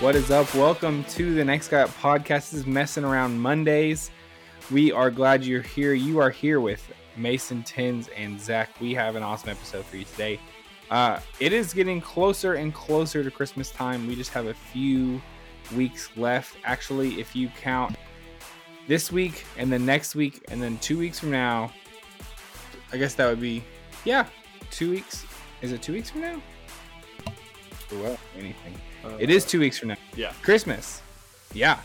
[0.00, 0.54] What is up?
[0.54, 2.50] Welcome to the Next Guy Up podcast.
[2.50, 4.10] This is Messing Around Mondays.
[4.70, 5.94] We are glad you're here.
[5.94, 8.70] You are here with Mason Tins and Zach.
[8.80, 10.38] We have an awesome episode for you today.
[10.90, 14.06] Uh, it is getting closer and closer to Christmas time.
[14.06, 15.20] We just have a few
[15.74, 16.56] weeks left.
[16.64, 17.96] Actually, if you count
[18.86, 21.72] this week and then next week and then two weeks from now,
[22.92, 23.62] I guess that would be,
[24.04, 24.26] yeah,
[24.70, 25.24] two weeks.
[25.62, 26.42] Is it two weeks from now?
[27.92, 28.74] Well, anything.
[29.04, 29.96] Uh, It is two weeks from now.
[30.16, 30.32] Yeah.
[30.42, 31.02] Christmas.
[31.54, 31.78] Yeah.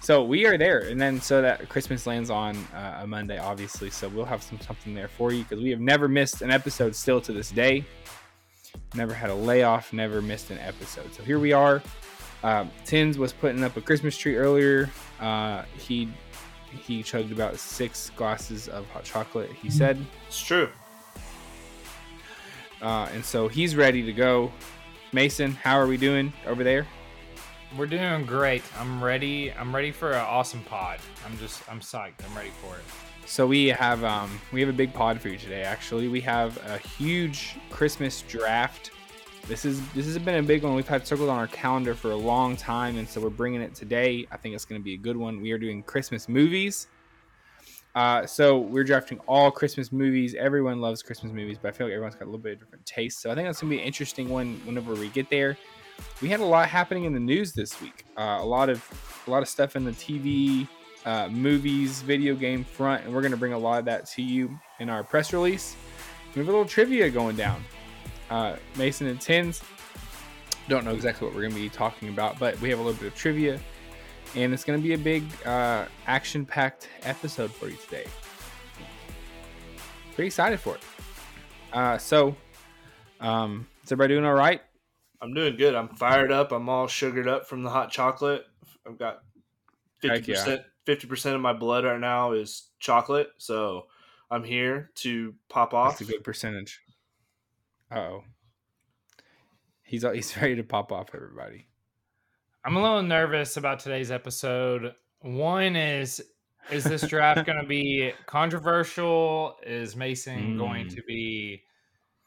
[0.00, 3.88] So we are there, and then so that Christmas lands on uh, a Monday, obviously.
[3.88, 6.94] So we'll have some something there for you because we have never missed an episode
[6.94, 7.84] still to this day.
[8.94, 9.94] Never had a layoff.
[9.94, 11.14] Never missed an episode.
[11.14, 11.82] So here we are.
[12.42, 14.90] Um, Tins was putting up a Christmas tree earlier.
[15.20, 16.10] Uh, he
[16.74, 19.50] he chugged about six glasses of hot chocolate.
[19.52, 19.98] He said.
[20.26, 20.68] It's true.
[22.82, 24.52] Uh, and so he's ready to go.
[25.12, 26.86] Mason, how are we doing over there?
[27.76, 28.62] We're doing great.
[28.78, 29.52] I'm ready.
[29.52, 30.98] I'm ready for an awesome pod.
[31.26, 32.24] I'm just I'm psyched.
[32.28, 32.84] I'm ready for it.
[33.26, 35.62] So we have um, we have a big pod for you today.
[35.62, 38.90] Actually, we have a huge Christmas draft.
[39.46, 40.74] This is this has been a big one.
[40.74, 43.74] We've had circled on our calendar for a long time, and so we're bringing it
[43.74, 44.26] today.
[44.30, 45.42] I think it's going to be a good one.
[45.42, 46.86] We are doing Christmas movies.
[47.94, 50.34] Uh, so we're drafting all Christmas movies.
[50.34, 52.86] Everyone loves Christmas movies, but I feel like everyone's got a little bit of different
[52.86, 53.20] taste.
[53.20, 55.58] So I think that's gonna be an interesting one whenever we get there.
[56.22, 58.06] We had a lot happening in the news this week.
[58.16, 58.82] Uh, a lot of
[59.26, 60.66] a lot of stuff in the TV,
[61.04, 64.58] uh, movies, video game front, and we're gonna bring a lot of that to you
[64.80, 65.76] in our press release.
[66.34, 67.62] We have a little trivia going down.
[68.30, 69.62] Uh, Mason and Tins
[70.68, 73.08] don't know exactly what we're gonna be talking about, but we have a little bit
[73.08, 73.60] of trivia
[74.36, 78.04] and it's going to be a big uh, action-packed episode for you today.
[80.14, 80.82] Pretty excited for it.
[81.72, 82.36] Uh, so,
[83.20, 84.60] um, is everybody doing all right?
[85.20, 85.74] I'm doing good.
[85.74, 86.52] I'm fired up.
[86.52, 88.44] I'm all sugared up from the hot chocolate.
[88.86, 89.22] I've got
[90.00, 90.62] fifty percent.
[90.84, 93.86] Fifty percent of my blood right now is chocolate, so
[94.30, 95.98] I'm here to pop off.
[95.98, 96.80] That's a good percentage.
[97.92, 98.22] Oh,
[99.82, 101.68] he's he's ready to pop off everybody.
[102.64, 104.94] I'm a little nervous about today's episode.
[105.20, 106.22] One is
[106.70, 109.56] is this draft going to be controversial?
[109.66, 110.94] Is Mason going Mm.
[110.96, 111.62] to be,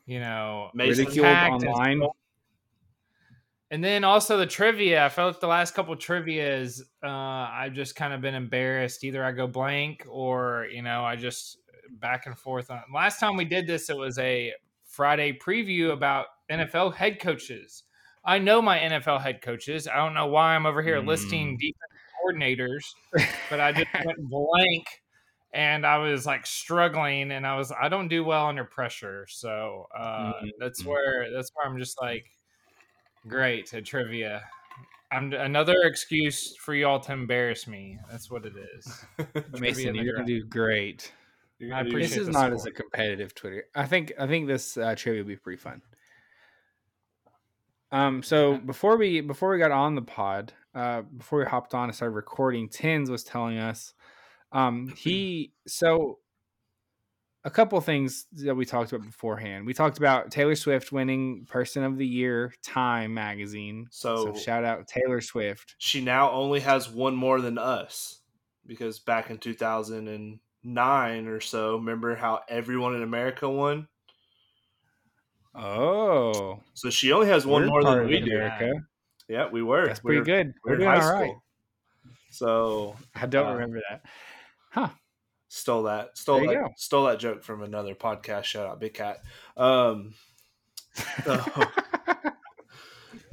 [0.05, 2.01] you know, Mason Ridiculed online.
[3.69, 5.03] And then also the trivia.
[5.05, 9.03] I felt like the last couple trivias, uh, I've just kind of been embarrassed.
[9.03, 11.57] Either I go blank or, you know, I just
[11.99, 12.81] back and forth on.
[12.93, 14.53] Last time we did this, it was a
[14.97, 17.83] Friday preview about NFL head coaches.
[18.25, 19.87] I know my NFL head coaches.
[19.87, 21.77] I don't know why I'm over here listing defense
[22.19, 22.83] coordinators,
[23.51, 24.87] but I just went blank
[25.53, 29.27] and I was like struggling and I was I don't do well under pressure.
[29.29, 30.49] So uh, Mhm.
[30.57, 32.25] that's where that's where I'm just like
[33.27, 34.41] great at trivia.
[35.11, 37.99] I'm another excuse for y'all to embarrass me.
[38.09, 39.05] That's what it is.
[39.61, 41.13] Mason, you're to do great.
[41.59, 43.65] You're I appreciate This is not as a competitive Twitter.
[43.75, 45.81] I think I think this uh, trivia will be pretty fun.
[47.91, 48.65] Um, so Okay.
[48.65, 52.15] before we before we got on the pod, uh, before we hopped on and started
[52.15, 53.93] recording, Tins was telling us,
[54.51, 56.19] um, he so
[57.43, 59.65] a couple things that we talked about beforehand.
[59.65, 63.87] We talked about Taylor Swift winning Person of the Year Time magazine.
[63.89, 65.75] So- so shout out Taylor Swift.
[65.77, 68.19] she now only has one more than us
[68.65, 69.37] because back in
[70.67, 73.87] 2009 or so, remember how everyone in America won?
[75.55, 78.35] Oh, So she only has one we're more part than we do.
[78.35, 78.73] America.
[79.27, 79.87] Yeah, we were.
[79.87, 80.47] That's We pretty were- good.
[80.47, 81.29] we We're were in doing high all right.
[81.29, 81.43] school.
[82.29, 84.01] So I don't Uh, remember that.
[84.71, 84.89] Huh.
[85.49, 86.73] stole that stole There that go.
[86.77, 88.43] stole that joke from another podcast.
[88.43, 89.21] Shout out, Big Cat.
[89.55, 90.13] Um,
[91.23, 91.41] so-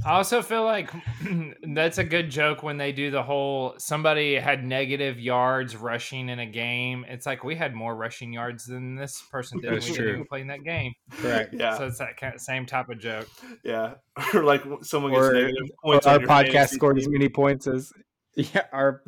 [0.07, 0.91] I also feel like
[1.63, 6.39] that's a good joke when they do the whole somebody had negative yards rushing in
[6.39, 7.07] a game.
[7.09, 9.73] It's like we had more rushing yards than this person did.
[9.73, 10.05] That's we true.
[10.05, 10.93] didn't even play in that game.
[11.11, 11.55] Correct.
[11.59, 13.29] yeah, So it's that kind of same type of joke.
[13.65, 13.95] yeah.
[14.35, 16.07] or like someone gets Or- negative points.
[16.07, 17.93] our podcast fantasy scored as many points as
[18.37, 19.03] yeah our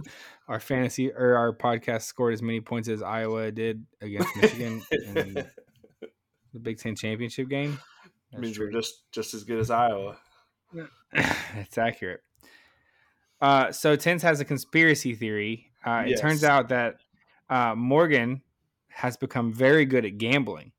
[0.49, 5.34] our fantasy or our podcast scored as many points as Iowa did against Michigan in
[6.54, 7.78] the Big Ten championship game.
[8.32, 8.66] That's means true.
[8.66, 10.16] we're just just as good as Iowa.
[11.12, 12.20] That's accurate.
[13.40, 15.70] Uh, so Tins has a conspiracy theory.
[15.84, 16.96] Uh, It turns out that
[17.48, 18.42] uh, Morgan
[18.88, 20.72] has become very good at gambling.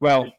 [0.00, 0.32] Well,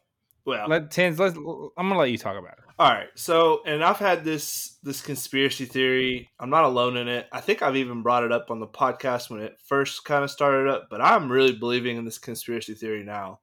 [0.44, 1.18] well, let Tins.
[1.18, 1.36] Let's.
[1.36, 2.64] I'm gonna let you talk about it.
[2.78, 3.08] All right.
[3.16, 6.30] So, and I've had this this conspiracy theory.
[6.38, 7.26] I'm not alone in it.
[7.32, 10.30] I think I've even brought it up on the podcast when it first kind of
[10.30, 13.40] started up, but I'm really believing in this conspiracy theory now.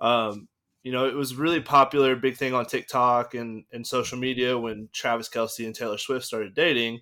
[0.00, 0.48] Um,
[0.82, 4.88] you know, it was really popular, big thing on TikTok and and social media when
[4.92, 7.00] Travis Kelce and Taylor Swift started dating.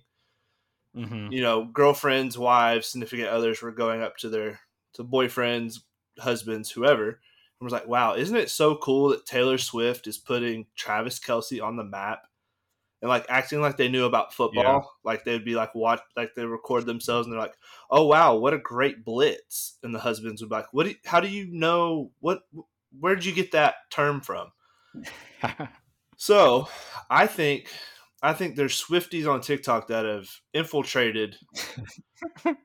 [0.95, 1.31] Mm-hmm.
[1.31, 4.59] You know, girlfriends, wives, significant others were going up to their
[4.93, 5.79] to boyfriends,
[6.19, 7.19] husbands, whoever
[7.59, 11.61] and was like, wow, isn't it so cool that Taylor Swift is putting Travis Kelce
[11.61, 12.23] on the map
[13.01, 14.63] and like acting like they knew about football?
[14.63, 14.81] Yeah.
[15.03, 17.57] Like they'd be like, watch, like they record themselves and they're like,
[17.89, 19.77] oh wow, what a great blitz.
[19.81, 22.41] And the husbands would be like, what, do you- how do you know, what,
[22.99, 24.51] where did you get that term from?
[26.19, 26.67] So
[27.11, 27.67] I think,
[28.23, 31.37] I think there's Swifties on TikTok that have infiltrated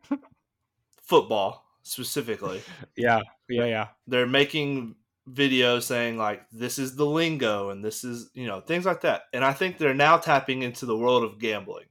[1.02, 2.62] football specifically
[2.96, 3.88] yeah, yeah, yeah.
[4.06, 4.94] they're making
[5.30, 9.22] videos saying like this is the lingo and this is you know things like that
[9.32, 11.84] and i think they're now tapping into the world of gambling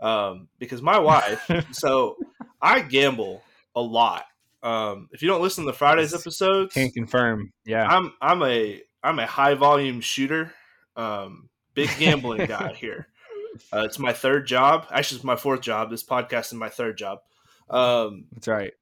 [0.00, 2.16] um because my wife so
[2.60, 3.42] i gamble
[3.74, 4.24] a lot
[4.62, 7.52] um if you don't listen to friday's episodes can't confirm.
[7.64, 7.86] Yeah.
[7.86, 10.52] i'm i'm a i'm a high volume shooter
[10.96, 13.08] um big gambling guy here
[13.72, 16.96] uh, it's my third job actually it's my fourth job this podcast is my third
[16.96, 17.18] job
[17.70, 18.72] um That's right.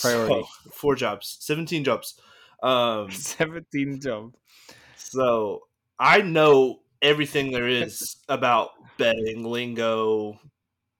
[0.00, 0.42] Priority.
[0.64, 2.20] so, four jobs 17 jobs
[2.62, 4.36] um 17 jobs.
[4.96, 5.62] so
[5.98, 10.38] i know everything there is about betting lingo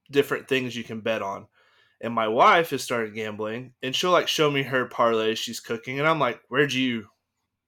[0.09, 1.45] different things you can bet on
[2.01, 5.99] and my wife has started gambling and she'll like show me her parlays she's cooking
[5.99, 7.05] and i'm like where'd you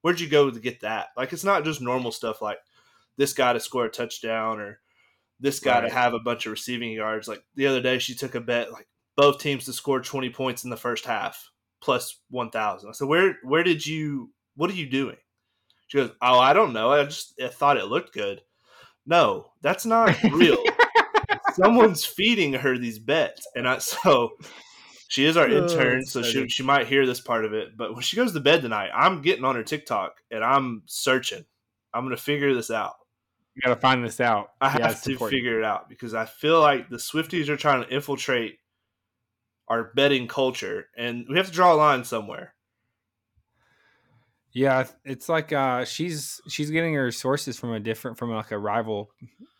[0.02, 1.08] where'd you go to get that?
[1.16, 2.58] Like it's not just normal stuff like
[3.16, 4.82] this guy to score a touchdown or
[5.40, 5.88] this guy Right.
[5.88, 7.26] to have a bunch of receiving yards.
[7.30, 10.66] Like the other day she took a bet like both teams to score 20 points
[10.66, 11.50] in the first half
[11.82, 15.16] plus 1000 i said where where did you what are you doing?
[15.88, 16.92] She goes oh i don't know.
[16.92, 18.42] I just I thought it looked good.
[19.06, 20.62] No that's not real
[21.56, 24.32] someone's feeding her these bets and i so
[25.08, 26.50] she is our Oh, intern so she, funny.
[26.50, 29.22] she might hear this part of it but when she goes to bed tonight i'm
[29.22, 31.46] getting on her tiktok and i'm searching
[31.94, 32.96] i'm gonna figure this out
[33.56, 34.50] You gotta find this out.
[34.60, 35.38] I have to important.
[35.38, 38.58] figure it out because I feel like the Swifties are trying to infiltrate
[39.68, 42.56] our betting culture, and we have to draw a line somewhere.
[44.52, 48.58] Yeah, it's like uh she's she's getting her sources from a different from like a
[48.58, 49.12] rival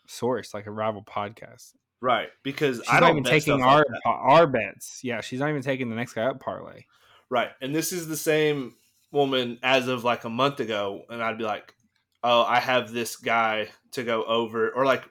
[0.08, 1.74] source, like a rival podcast.
[2.00, 5.00] Right, because She's I not don't even taking our like our bets.
[5.02, 6.84] Yeah, she's not even taking the next guy up parlay.
[7.30, 8.74] right, and this is the same
[9.10, 11.74] woman as of like a month ago, and I'd be like,
[12.22, 15.04] "Oh, I have this guy to go over," or like,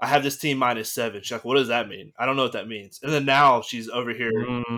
[0.00, 1.20] "I have this team minus seven.
[1.22, 3.00] She's like, "What does that mean?" I don't know what that means.
[3.02, 4.32] And then now she's over here,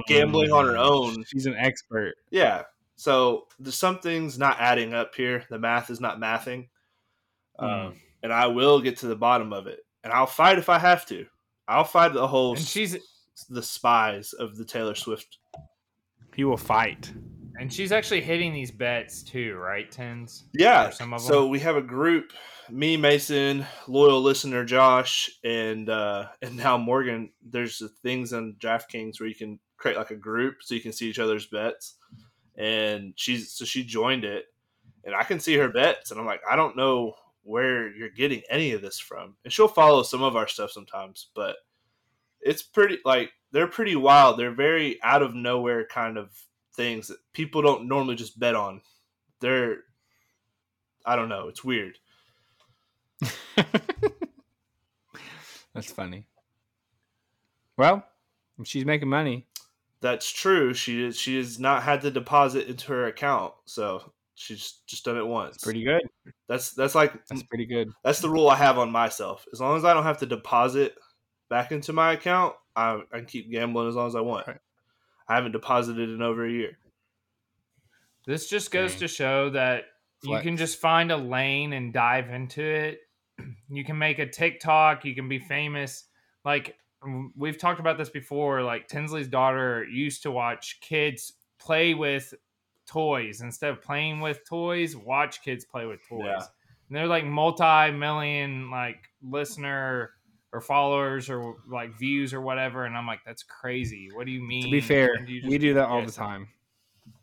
[0.08, 1.22] Gambling on her own.
[1.24, 2.14] She's an expert.
[2.30, 2.62] yeah.
[2.96, 5.44] So there's something's not adding up here.
[5.50, 6.66] The math is not mathing.
[7.56, 10.78] Um, and I will get to the bottom of it, and I'll fight if I
[10.78, 11.26] have to.
[11.68, 12.96] I'll fight the whole And she's
[13.50, 15.36] the spies of the Taylor Swift.
[16.34, 17.12] He will fight.
[17.60, 19.90] and she's actually hitting these bets too, right?
[19.90, 20.44] Tins.
[20.54, 20.88] Yeah.
[20.88, 21.50] Some of So them?
[21.50, 22.32] we have a group:
[22.70, 27.30] me, Mason, loyal listener Josh, and uh, and now Morgan.
[27.42, 30.92] There's the things on DraftKings where you can create like a group so you can
[30.92, 31.96] see each other's bets.
[32.56, 34.46] And she's so she joined it,
[35.04, 38.42] and I can see her bets, and I'm like, I don't know where you're getting
[38.50, 39.36] any of this from.
[39.44, 41.56] And she'll follow some of our stuff sometimes, but
[42.40, 44.38] it's pretty like they're pretty wild.
[44.38, 46.30] They're very out of nowhere kind of
[46.74, 48.80] things that people don't normally just bet on.
[49.40, 49.78] They're
[51.04, 51.98] I don't know, it's weird.
[55.74, 56.26] That's funny.
[57.76, 58.04] Well,
[58.64, 59.46] she's making money.
[60.00, 60.74] That's true.
[60.74, 65.16] She is she has not had to deposit into her account, so she's just done
[65.16, 65.56] it once.
[65.56, 66.02] It's pretty good.
[66.48, 67.90] That's that's like That's pretty good.
[68.04, 69.44] that's the rule I have on myself.
[69.52, 70.94] As long as I don't have to deposit
[71.50, 74.46] back into my account, I, I can keep gambling as long as I want.
[74.46, 74.58] Right.
[75.28, 76.78] I haven't deposited in over a year.
[78.26, 79.00] This just goes Dang.
[79.00, 79.84] to show that
[80.22, 83.00] you can just find a lane and dive into it.
[83.70, 86.04] You can make a TikTok, you can be famous.
[86.44, 86.74] Like
[87.36, 92.32] we've talked about this before, like Tinsley's daughter used to watch kids play with
[92.88, 96.22] toys instead of playing with toys, watch kids play with toys.
[96.24, 96.38] Yeah.
[96.88, 100.10] And they're like multi-million like listener
[100.52, 104.08] or followers or like views or whatever and I'm like that's crazy.
[104.14, 104.64] What do you mean?
[104.64, 106.48] To be fair, we do that all the so time.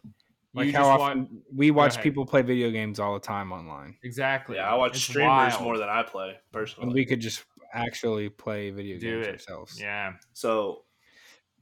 [0.03, 0.11] you
[0.53, 3.97] Like how just wa- often we watch people play video games all the time online,
[4.03, 4.57] Exactly.
[4.57, 5.63] Yeah, I watch It's streamers wild.
[5.63, 6.87] more than I play personally.
[6.87, 7.43] and we could just
[7.73, 9.31] actually play video Do games it.
[9.33, 9.81] ourselves.
[9.81, 10.13] Yeah.
[10.33, 10.84] So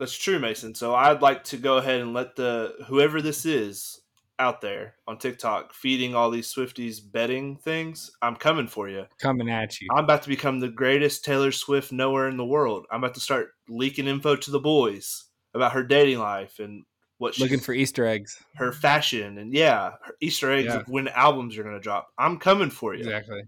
[0.03, 0.75] that's true, Mason.
[0.75, 4.01] So I'd like to go ahead and let the whoever this is
[4.39, 9.05] out there on TikTok feeding all these Swifties betting things, I'm coming for you.
[9.22, 9.88] Coming at you.
[9.95, 12.86] I'm about to become the greatest Taylor Swift knower in the world.
[12.91, 16.83] I'm about to start leaking info to the boys about her dating life and
[17.19, 18.36] what she's Looking for Easter eggs.
[18.55, 20.79] her fashion and yeah, her Easter eggs Yeah.
[20.79, 22.10] of when albums are going to drop.
[22.17, 23.01] I'm coming for you.
[23.03, 23.43] Exactly.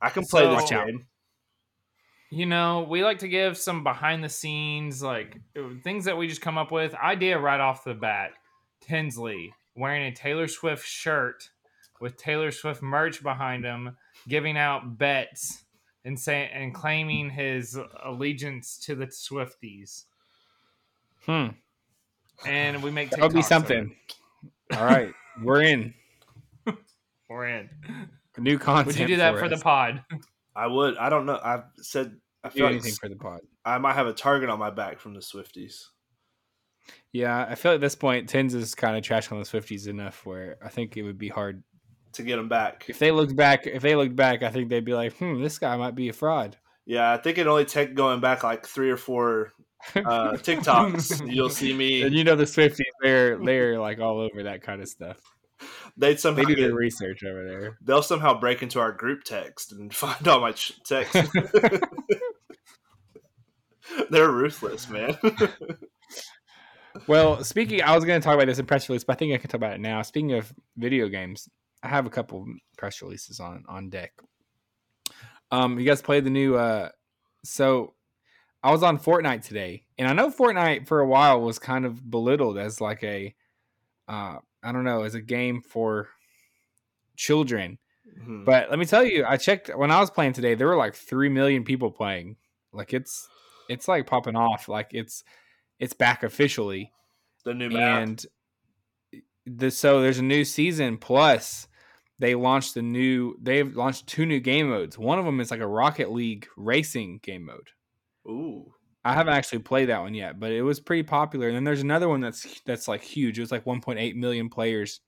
[0.00, 1.06] I can play So- this game.
[2.32, 5.38] You know, we like to give some behind the scenes, like
[5.84, 6.94] things that we just come up with.
[6.94, 8.30] Idea right off the bat
[8.80, 11.50] Tinsley wearing a Taylor Swift shirt
[12.00, 15.64] with Taylor Swift merch behind him, giving out bets
[16.06, 20.04] and saying and claiming his allegiance to the Swifties.
[21.26, 21.48] Hmm.
[22.46, 23.94] And we make that'll be TikToks something.
[24.74, 25.12] All right.
[25.42, 25.92] We're in.
[27.28, 27.70] We're in.
[28.38, 28.86] New content.
[28.86, 30.02] Would you do that for, the pod?
[30.54, 30.96] I would.
[30.96, 31.40] I don't know.
[31.42, 33.40] I've said I Do feel like anything for the pod.
[33.64, 35.84] I might have a target on my back from the Swifties.
[37.12, 40.26] Yeah, I feel at this point, Tins is kind of trash on the Swifties enough
[40.26, 41.62] where I think it would be hard
[42.14, 42.86] to get them back.
[42.88, 43.66] if they looked back.
[43.66, 46.12] If they looked back, I think they'd be like, "Hmm, this guy might be a
[46.12, 49.52] fraud." Yeah, I think it only take going back like three or four
[49.94, 51.32] uh, TikToks.
[51.32, 54.82] You'll see me, and you know the Swifties, they're they're like all over that kind
[54.82, 55.20] of stuff.
[55.96, 57.78] They'd somehow They do their research over there.
[57.82, 61.16] they'll somehow break into our group text and find all my ch- texts.
[64.10, 65.16] They're ruthless, man.
[67.06, 69.32] Well, speaking, I was going to talk about this in press release, but I think
[69.32, 70.02] I can talk about it now.
[70.02, 71.48] Speaking of video games,
[71.82, 72.44] I have a couple
[72.76, 74.12] press releases on on deck.
[75.50, 76.54] Um, you guys played the new.
[76.54, 76.90] uh
[77.44, 77.94] So,
[78.62, 82.10] I was on Fortnite today, and I know Fortnite for a while was kind of
[82.10, 83.34] belittled as like a,
[84.06, 86.08] uh, I don't know, as a game for
[87.16, 87.78] children.
[88.18, 88.44] Mhm.
[88.44, 90.54] But let me tell you, I checked when I was playing today.
[90.54, 92.36] There were like three million people playing.
[92.72, 93.28] Like it's
[93.68, 94.68] it's like popping off.
[94.68, 95.24] Like it's
[95.78, 96.92] it's back officially
[97.44, 98.02] the new map.
[98.02, 98.26] and
[99.46, 101.66] the so there's a new season plus
[102.20, 105.58] they launched the new they've launched two new game modes one of them is like
[105.58, 107.70] a rocket league racing game mode
[108.28, 108.72] Ooh,
[109.04, 111.82] i haven't actually played that one yet but it was pretty popular and then there's
[111.82, 115.00] another one that's that's like huge it was like 1.8 million players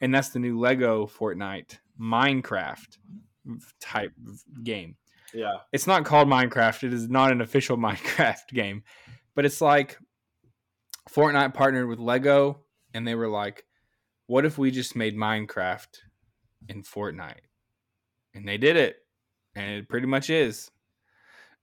[0.00, 2.98] and that's the new lego fortnite minecraft
[3.80, 4.12] type
[4.62, 4.96] game
[5.34, 5.58] yeah.
[5.72, 6.84] it's not called Minecraft.
[6.84, 8.82] It is not an official Minecraft game,
[9.34, 9.98] but it's like
[11.10, 12.60] Fortnite partnered with Lego,
[12.94, 13.64] and they were like,
[14.26, 15.98] "What if we just made Minecraft
[16.68, 17.46] in Fortnite?"
[18.34, 18.96] And they did it,
[19.54, 20.70] and it pretty much is.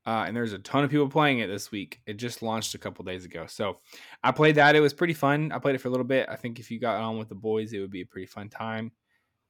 [0.07, 1.99] Uh, and there's a ton of people playing it this week.
[2.07, 3.79] It just launched a couple days ago, so
[4.23, 4.73] I played that.
[4.73, 5.51] It was pretty fun.
[5.51, 6.29] I played it for a little bit.
[6.29, 8.47] I think if you got on with the boys, it would be a pretty fun
[8.47, 8.93] time.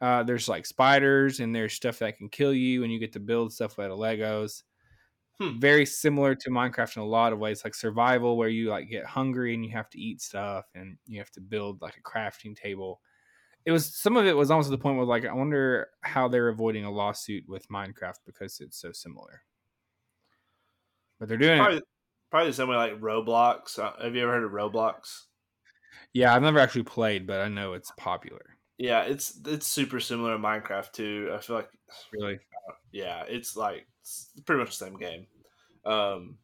[0.01, 3.19] Uh, there's like spiders and there's stuff that can kill you, and you get to
[3.19, 4.63] build stuff out of Legos.
[5.39, 5.59] Hmm.
[5.59, 9.05] Very similar to Minecraft in a lot of ways, like survival, where you like get
[9.05, 12.55] hungry and you have to eat stuff, and you have to build like a crafting
[12.55, 12.99] table.
[13.63, 16.27] It was some of it was almost to the point where like I wonder how
[16.27, 19.43] they're avoiding a lawsuit with Minecraft because it's so similar.
[21.19, 21.61] But they're doing it.
[21.61, 21.81] Probably,
[22.31, 23.79] probably the same way like Roblox.
[23.79, 25.23] Uh, have you ever heard of Roblox?
[26.13, 28.41] Yeah, I've never actually played, but I know it's popular.
[28.77, 31.31] Yeah, it's it's super similar to Minecraft too.
[31.33, 31.69] I feel like
[32.13, 32.39] Really,
[32.91, 35.25] yeah, it's like it's pretty much the same game.
[35.85, 36.37] Um,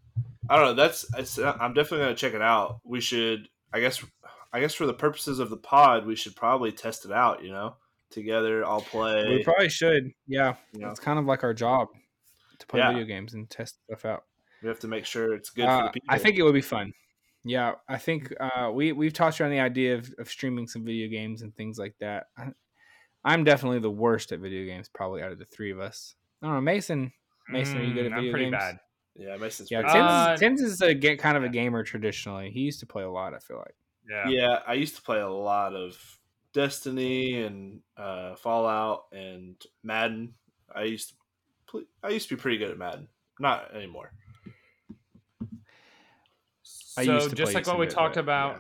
[0.49, 0.73] I don't know.
[0.73, 2.79] That's it's, I'm definitely gonna check it out.
[2.83, 4.03] We should, I guess,
[4.51, 7.43] I guess for the purposes of the pod, we should probably test it out.
[7.43, 7.75] You know,
[8.09, 9.23] together, I'll play.
[9.29, 10.11] we probably should.
[10.27, 11.89] Yeah, you know, it's kind of like our job
[12.59, 12.91] to play Yeah.
[12.93, 14.23] video games and test stuff out.
[14.63, 16.07] We have to make sure it's good for Uh, the people.
[16.09, 16.93] I think it would be fun.
[17.43, 21.09] Yeah, I think uh, we we've tossed around the idea of, of streaming some video
[21.09, 22.27] games and things like that.
[22.37, 22.47] I,
[23.25, 26.15] I'm definitely the worst at video games, probably out of the three of us.
[26.41, 27.11] I don't know, Mason.
[27.49, 28.57] Mason, are you good at Mm, video I'm pretty games?
[28.57, 28.79] bad.
[29.15, 32.49] Yeah, Mason's Yeah, pretty- Tins, Uh, Tins is a ga- kind of a gamer traditionally.
[32.51, 33.33] He used to play a lot.
[33.33, 33.75] I feel like.
[34.09, 34.29] Yeah.
[34.29, 34.59] yeah.
[34.65, 35.97] I used to play a lot of
[36.53, 40.33] Destiny and uh, Fallout and Madden.
[40.73, 41.15] I used to,
[41.67, 43.07] play, I used to be pretty good at Madden.
[43.39, 44.11] Not anymore.
[46.97, 48.59] I So used to just play like what we talked but, about,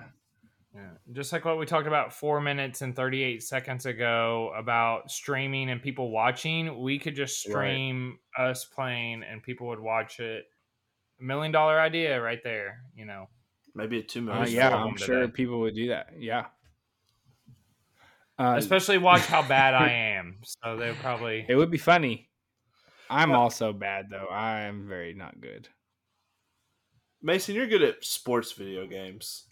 [0.75, 0.81] yeah.
[0.81, 5.11] yeah, just like what we talked about four minutes and thirty eight seconds ago about
[5.11, 7.51] streaming and people watching, we could just Right.
[7.53, 10.45] stream us playing and people would watch it.
[11.19, 13.29] A million dollar idea right there, you know.
[13.75, 15.31] Maybe a two Uh, yeah, I'm sure today.
[15.31, 16.13] people would do that.
[16.19, 16.47] Yeah.
[18.39, 20.39] Uh, Especially watch how bad I am.
[20.43, 22.29] So they'll probably it would be funny.
[23.09, 23.37] I'm Yeah.
[23.37, 24.27] also bad though.
[24.29, 25.69] I am very not good.
[27.23, 29.45] Mason, you're good at sports video games.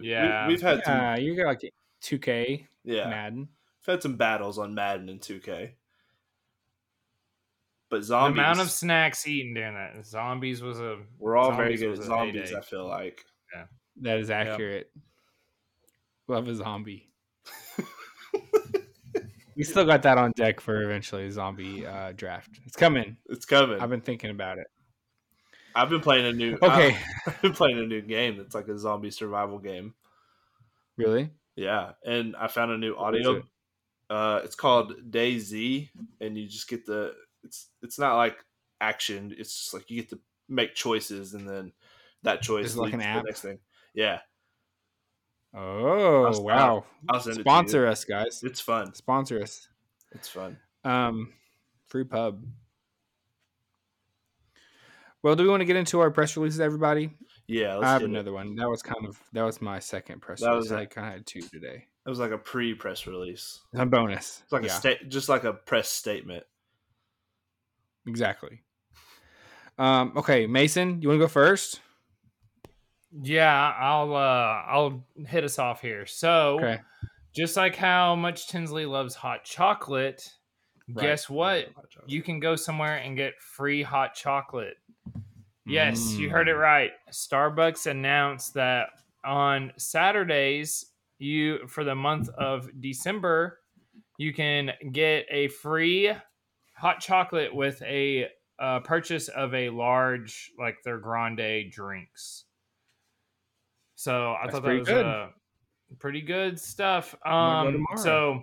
[0.00, 0.46] Yeah.
[0.46, 3.48] we, have had some, Yeah, you got like 2K, yeah, Madden.
[3.86, 5.70] we've had some battles on Madden and 2K.
[7.88, 10.04] But zombies, the amount of snacks eaten during that.
[10.04, 12.48] Zombies was a we're all very good at a zombies.
[12.48, 12.56] heyday.
[12.56, 13.24] I feel like
[13.54, 13.64] yeah,
[14.00, 14.90] That is accurate.
[16.26, 17.10] Love a zombie.
[19.56, 22.58] We still got that on deck for eventually zombie uh, draft.
[22.64, 23.16] It's coming.
[23.28, 23.80] It's coming.
[23.80, 24.66] I've been thinking about it.
[25.74, 26.58] I've been playing a new.
[26.62, 28.40] Okay, I've been playing a new game.
[28.40, 29.94] It's like a zombie survival game.
[30.96, 31.30] really?
[31.56, 33.36] Yeah, and I found a new audio.
[33.36, 33.44] it?
[34.08, 37.14] Uh, it's called Day Z, and you just get the.
[37.44, 38.44] It's it's not like
[38.80, 39.34] action.
[39.36, 41.72] It's just like you get to make choices, and then
[42.22, 43.22] that choice Is like an to app?
[43.22, 43.58] the next thing.
[43.94, 44.20] Yeah,
[45.54, 46.84] Oh I'll- wow!
[47.10, 47.44] I'll send it to you.
[47.44, 48.42] Sponsor us, guys.
[48.42, 48.94] it's fun.
[48.94, 49.68] Sponsor us.
[50.12, 50.58] It's fun.
[50.84, 51.32] Um,
[51.88, 52.44] free pub.
[55.22, 57.10] Well, do we want to get into our press releases, everybody?
[57.46, 58.12] Yeah, let's I have get it.
[58.12, 58.56] another one.
[58.56, 60.64] That was kind of that was my second press That release.
[60.64, 61.86] was I kind of had two today.
[62.04, 63.60] It was like a pre-press release.
[63.74, 64.40] A bonus.
[64.42, 66.44] It's like yeah, a state, just like a press statement.
[68.06, 68.62] exactly.
[69.78, 71.80] Um, okay, Mason, you want to go first?
[73.22, 76.06] Yeah, I'll uh I'll hit us off here.
[76.06, 76.80] So Okay.
[77.34, 80.28] just like how much Tinsley loves hot chocolate,
[80.94, 81.02] Right.
[81.02, 81.68] guess what?
[82.06, 84.76] You can go somewhere and get free hot chocolate.
[85.64, 86.60] Yes, you heard it Mm.
[86.60, 86.90] right.
[87.10, 88.90] Starbucks announced that
[89.24, 90.86] on Saturdays,
[91.18, 93.60] you for the month of December,
[94.18, 96.12] you can get a free
[96.74, 102.44] hot chocolate with a uh, purchase of a large, like their grande drinks.
[103.94, 105.06] So I That's thought that was good.
[105.06, 105.28] uh,
[105.98, 107.14] pretty good stuff.
[107.24, 108.42] Might go Um, so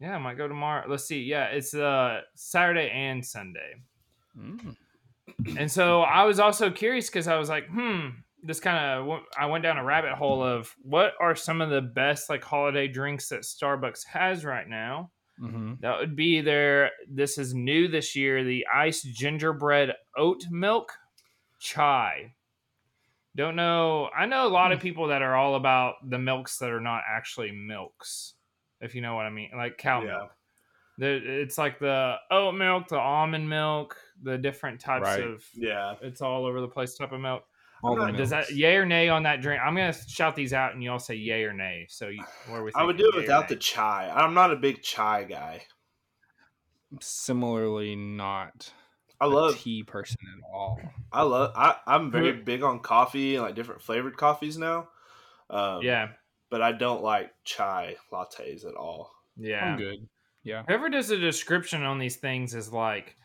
[0.00, 0.84] yeah, I might go tomorrow.
[0.88, 1.22] Let's see.
[1.22, 3.74] Yeah, it's uh Saturday and Sunday.
[4.38, 4.76] Mm.
[5.56, 8.08] And so I was also curious because I was like, hmm,
[8.42, 11.80] this kind of I went down a rabbit hole of what are some of the
[11.80, 15.10] best like holiday drinks that Starbucks has right now.
[15.38, 16.90] hmm That would be their.
[17.08, 18.44] This is new this year.
[18.44, 20.92] The iced gingerbread oat milk
[21.58, 22.34] chai.
[23.36, 24.10] Don't know.
[24.16, 27.02] I know a lot of people that are all about the milks that are not
[27.08, 28.34] actually milks,
[28.80, 30.06] if you know what I mean, like cow Yeah.
[30.18, 30.30] milk.
[30.96, 35.24] The, it's like the oat milk, the almond milk, the different types Right.
[35.24, 35.44] of.
[35.54, 37.44] Yeah, It's all over the place type of milk.
[37.82, 39.60] All the not- Does that yay or nay on that drink?
[39.60, 41.86] I'm gonna shout these out, and you all say yay or nay.
[41.90, 42.70] So you, what we?
[42.74, 44.08] I would do it without the chai.
[44.14, 45.62] I'm not a big chai guy.
[47.00, 48.72] Similarly, not
[49.20, 50.80] I love, tea person at all.
[51.12, 54.88] I love, I, I'm very big on coffee and like different flavored coffees now.
[55.50, 56.10] Um, Yeah,
[56.54, 59.10] but I don't like chai lattes at all.
[59.36, 59.72] yeah.
[59.72, 60.06] I'm good.
[60.44, 60.62] Yeah.
[60.68, 63.16] Whoever does a description on these things is like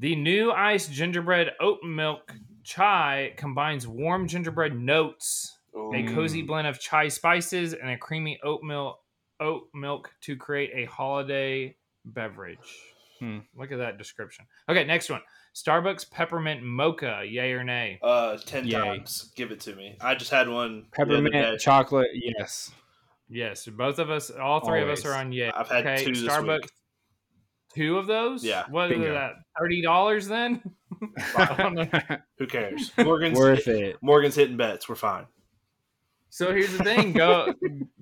[0.00, 5.58] the new iced gingerbread oat milk chai combines warm gingerbread notes,
[5.94, 8.98] a cozy blend of chai spices, and a creamy oat milk
[9.38, 12.58] oat milk to create a holiday beverage.
[13.20, 13.38] Hmm.
[13.56, 14.44] Look at that description.
[14.68, 15.20] Okay, next one.
[15.54, 17.98] Starbucks peppermint mocha, yay or nay?
[18.02, 18.72] Uh, ten Yay.
[18.72, 19.32] times.
[19.36, 19.96] Give it to me.
[20.00, 20.86] I just had one.
[20.96, 21.30] the other day.
[21.30, 22.70] Peppermint chocolate, yes.
[23.28, 25.50] Yes, both of us, all three of us are on yay.
[25.50, 26.62] I've had okay, two this Starbucks.
[26.62, 26.70] week.
[27.74, 28.44] Two of those?
[28.44, 29.14] Yeah, What is bingo.
[29.14, 29.32] that?
[29.58, 30.62] Thirty dollars then?
[31.36, 31.88] I don't know.
[32.38, 32.90] Who cares?
[32.98, 33.96] Morgan's Worth it.
[34.02, 34.88] Morgan's hitting bets.
[34.88, 35.26] We're fine.
[36.28, 37.54] So here's the thing: go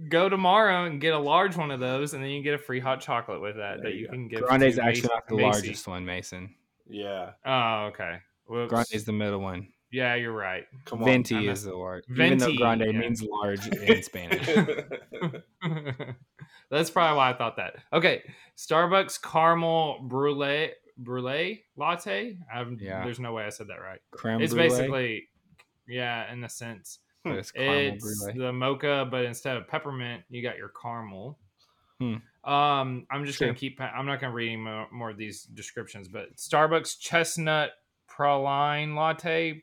[0.08, 2.80] go tomorrow and get a large one of those, and then you get a free
[2.80, 4.42] hot chocolate with that There that you you can give.
[4.42, 5.46] Grande's to actually Macy- not the Macy.
[5.46, 6.54] largest one, Mason.
[6.90, 7.30] Yeah.
[7.44, 8.18] Oh, okay.
[8.46, 8.70] Whoops.
[8.70, 9.68] Grande's the middle one.
[9.92, 10.66] Yeah, you're right.
[10.84, 11.04] Come on.
[11.06, 12.04] Venti I'm a- is the large.
[12.10, 12.92] Even though Venti, grande yeah.
[12.98, 14.46] means large in Spanish.
[16.70, 17.76] That's probably why I thought that.
[17.92, 18.22] Okay,
[18.56, 22.36] Starbucks caramel brulee brulee latte.
[22.52, 23.02] I've, Yeah.
[23.04, 24.00] There's no way I said that right.
[24.12, 25.28] Creme it's brulee, basically,
[25.88, 26.98] yeah, in a sense.
[27.24, 28.38] but it's caramel It's brulee.
[28.38, 31.38] the mocha, but instead of peppermint, you got your caramel.
[31.98, 32.16] Hmm.
[32.44, 33.80] Um, I'm just gonna keep.
[33.80, 37.70] I'm not gonna read any more, more of these descriptions, but Starbucks chestnut
[38.10, 39.62] praline latte,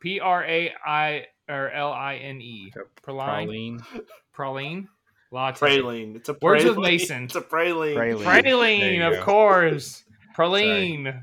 [0.00, 4.04] P R A I or L I N E, praline, Praline.
[4.36, 4.86] praline
[5.30, 5.78] latte.
[5.80, 6.16] praline.
[6.16, 6.42] It's a praline.
[6.42, 7.24] Words with Mason.
[7.24, 7.94] It's a praline.
[7.94, 8.42] Praline.
[8.42, 9.22] Praline, of go.
[9.24, 10.04] course.
[10.36, 11.22] Praline.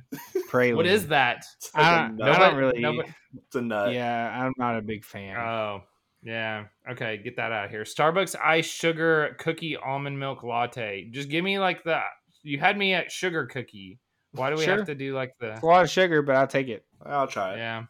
[0.49, 0.75] Praline.
[0.75, 1.45] What is that?
[1.57, 2.29] It's like I a don't, nut.
[2.31, 2.79] I don't really.
[2.79, 3.93] nobody- It's a nut.
[3.93, 5.37] yeah, I'm not a big fan.
[5.37, 5.83] Oh,
[6.25, 6.65] yeah.
[6.91, 7.83] Okay, get that out of here.
[7.83, 11.07] Starbucks ice sugar cookie almond milk latte.
[11.11, 12.01] Just give me like the.
[12.43, 13.99] You had me at sugar cookie.
[14.33, 14.75] Why do we Sure.
[14.77, 15.53] have to do like the?
[15.53, 16.85] it's a lot of sugar, but I'll take it.
[17.05, 17.57] I'll try it.
[17.59, 17.83] Yeah.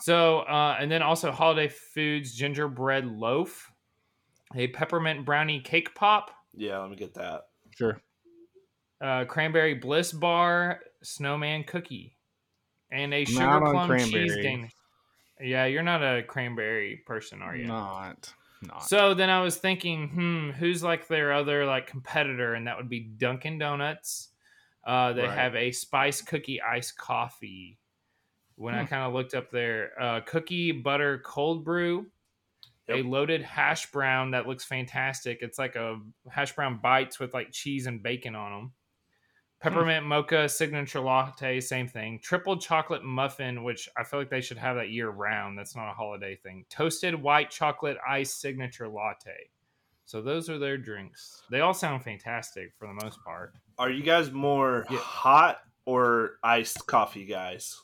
[0.00, 3.70] So, uh, and then also Holiday Foods gingerbread loaf,
[4.54, 7.42] a peppermint brownie cake pop, Yeah, let me get that.
[7.76, 8.00] Sure.
[9.00, 12.16] uh, cranberry bliss bar, snowman cookie,
[12.90, 14.36] and a Not sugar plum cheese.
[14.36, 14.72] Danish.
[15.40, 17.68] Yeah, you're not a cranberry person, are you?
[17.68, 18.34] Not.
[18.60, 18.90] Not.
[18.90, 22.88] So then I was thinking, hmm, who's like their other like competitor, and that would
[22.88, 24.30] be Dunkin' Donuts.
[24.84, 25.30] Uh, they Right.
[25.30, 27.78] have a spice cookie iced coffee.
[28.56, 28.86] When I Hmm.
[28.86, 32.10] kind of looked up their uh, cookie butter cold brew,
[32.88, 35.40] a loaded hash brown that looks fantastic.
[35.42, 38.74] It's like a hash brown bites with like cheese and bacon on them.
[39.60, 42.20] Peppermint mocha signature latte, same thing.
[42.22, 45.58] Triple chocolate muffin, which I feel like they should have that year round.
[45.58, 46.64] That's not a holiday thing.
[46.70, 49.50] Toasted white chocolate ice signature latte.
[50.04, 51.42] So those are their drinks.
[51.50, 53.54] They all sound fantastic for the most part.
[53.78, 54.98] Are you guys more Yeah.
[54.98, 57.80] hot or iced coffee guys?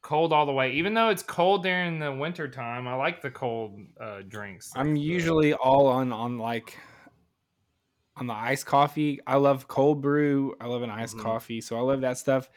[0.00, 0.72] Cold all the way.
[0.72, 4.72] Even though it's cold during the winter time, I like the cold uh, drinks.
[4.74, 6.78] I'm usually all on on like
[8.16, 9.20] on the iced coffee.
[9.26, 10.54] I love cold brew.
[10.60, 11.18] I love an iced Mhm.
[11.18, 12.48] coffee, so I love that stuff.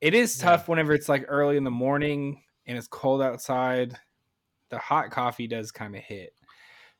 [0.00, 0.38] It is Yeah.
[0.38, 3.98] tough whenever it's like early in the morning and it's cold outside.
[4.70, 6.34] The hot coffee does kind of hit.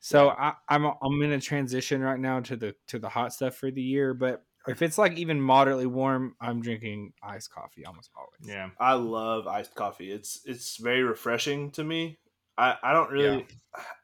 [0.01, 3.57] So I, I'm I'm in a transition right now to the to the hot stuff
[3.57, 4.15] for the year.
[4.15, 8.57] But if it's like even moderately warm, I'm drinking iced coffee almost always.
[8.57, 8.71] yeah.
[8.79, 10.11] I love iced coffee.
[10.11, 12.19] It's it's very refreshing to me.
[12.59, 13.47] I, I don't really.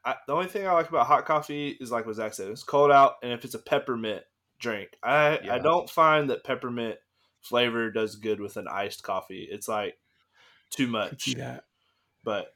[0.03, 2.49] I, the only thing I like about hot coffee is like what Zach said.
[2.49, 4.23] It's cold out, and if it's a peppermint
[4.59, 6.97] drink, I I don't find that peppermint
[7.41, 9.47] flavor does good with an iced coffee.
[9.49, 9.95] It's like
[10.69, 11.33] too much.
[11.35, 11.63] that.
[12.23, 12.53] But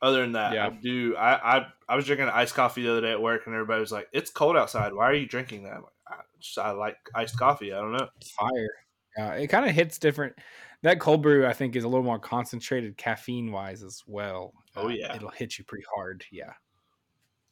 [0.00, 0.66] other than that, Yeah.
[0.66, 1.16] I do.
[1.16, 3.92] I, I I was drinking iced coffee the other day at work, and everybody was
[3.92, 4.92] like, "It's cold outside.
[4.92, 7.72] Why are you drinking that?" Like, I, just, I like iced coffee.
[7.72, 8.08] I don't know.
[8.20, 8.70] It's fire.
[9.16, 10.36] Yeah, it kind of hits different.
[10.82, 14.52] That cold brew, I think, is a little more concentrated caffeine wise as well.
[14.74, 15.14] Oh, Uh, yeah.
[15.14, 16.24] it'll hit you pretty hard.
[16.32, 16.52] Yeah,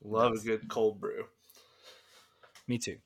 [0.03, 0.43] Love Nice.
[0.43, 1.27] a good cold brew.
[2.66, 2.99] me too.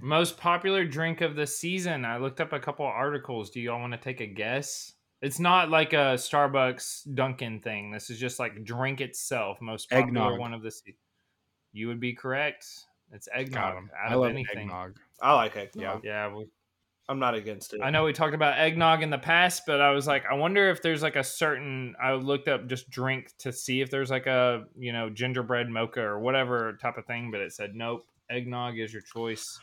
[0.00, 2.04] Most popular drink of the season.
[2.04, 3.50] I looked up a couple articles.
[3.50, 4.94] Do y'all want to take a guess?
[5.22, 7.90] It's not like a Starbucks Dunkin' thing.
[7.90, 9.60] This is just like drink itself.
[9.60, 10.38] Most popular Eggnog.
[10.38, 10.94] one of the season.
[11.72, 12.66] You would be correct.
[13.10, 13.90] It's Got eggnog 'em.
[13.98, 14.58] out I of love anything.
[14.58, 14.98] eggnog.
[15.20, 16.04] I like eggnog.
[16.04, 16.46] Yeah, we,
[17.08, 17.80] I'm not against it.
[17.82, 20.68] I know we talked about eggnog in the past, but I was like, I wonder
[20.68, 21.94] if there's like a certain.
[22.02, 26.02] I looked up just drink to see if there's like a you know gingerbread mocha
[26.02, 28.06] or whatever type of thing, but it said nope.
[28.30, 29.58] Eggnog is your choice.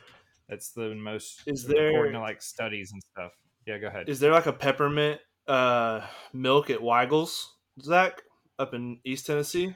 [0.49, 3.31] That's the most Is according there- to like studies and stuff.
[3.67, 4.09] Yeah, go ahead.
[4.09, 6.01] Is there like a peppermint uh,
[6.33, 8.21] milk at Weigel's, Zach,
[8.59, 9.75] up in East Tennessee?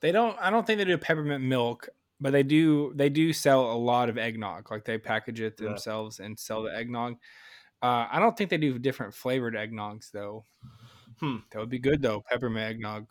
[0.00, 0.36] They don't.
[0.38, 1.88] I don't think they do peppermint milk,
[2.20, 2.92] but they do.
[2.94, 4.70] They do sell a lot of eggnog.
[4.70, 5.68] Like they package it Yeah.
[5.68, 7.14] themselves and sell the eggnog.
[7.82, 10.44] Uh, I don't think they do different flavored eggnogs though.
[11.20, 11.36] Hmm.
[11.52, 12.22] That would be good though.
[12.30, 13.10] Peppermint eggnog.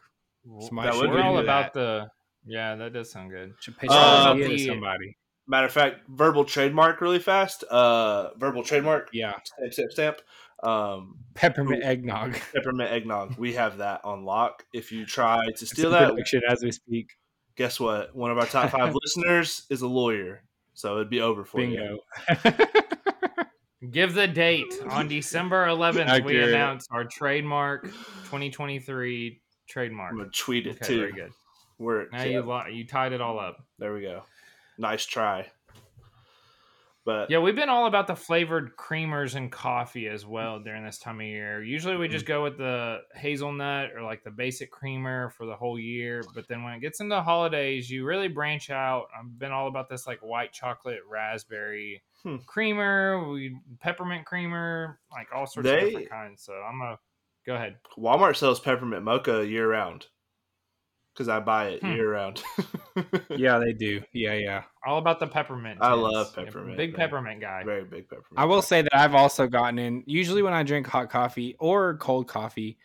[0.61, 1.43] Somebody That should would We're be all good.
[1.43, 2.09] about the.
[2.45, 3.53] Yeah, that does sound good.
[3.59, 5.17] Should pitch Uh, that idea to the- somebody.
[5.49, 7.63] Matter of fact, verbal trademark really fast.
[7.65, 9.09] Uh, verbal trademark.
[9.13, 10.21] Yeah, Stamp, stamp, stamp.
[10.63, 12.33] Um, peppermint eggnog.
[12.53, 13.37] peppermint eggnog.
[13.37, 14.65] We have that on lock.
[14.73, 17.11] If you try to steal that, production as we speak.
[17.57, 18.15] Guess what?
[18.15, 20.43] One of our top five listeners is a lawyer,
[20.73, 21.99] so it'd be over for you.
[22.27, 22.57] Bingo.
[23.91, 25.95] Give the date on December 11th.
[25.95, 26.01] We
[26.37, 26.49] Accurate.
[26.49, 30.11] announce our trademark 2023 trademark.
[30.11, 30.99] I'm gonna tweet it Okay, too.
[31.01, 31.31] very good.
[31.77, 33.57] We're Now you you tied it all up.
[33.77, 33.93] there.
[33.93, 34.23] We go.
[34.79, 35.47] Nice try.
[37.07, 40.99] But Yeah, we've been all about the flavored creamers and coffee as well during this
[40.99, 41.63] time of year.
[41.63, 45.79] Usually we just go with the hazelnut or like the basic creamer for the whole
[45.79, 46.21] year.
[46.35, 49.07] But then when it gets into holidays, you really branch out.
[49.17, 52.37] I've been all about this like white chocolate raspberry Hmm.
[52.45, 56.43] creamer, we peppermint creamer, like all sorts They- of different kinds.
[56.43, 56.99] So I'm gonna
[57.45, 57.77] go ahead.
[57.97, 60.07] Walmart sells peppermint mocha year round
[61.17, 61.93] because I buy it Hmm.
[61.93, 62.43] year round.
[63.29, 64.03] yeah, they do.
[64.13, 64.63] Yeah, yeah.
[64.85, 65.79] All about the peppermint.
[65.81, 66.01] I tins.
[66.03, 66.99] love peppermint, Big man.
[66.99, 67.63] peppermint guy.
[67.63, 68.37] Very big peppermint.
[68.37, 70.03] I will say that I've also gotten in.
[70.05, 72.77] Usually, when I drink hot coffee or cold coffee,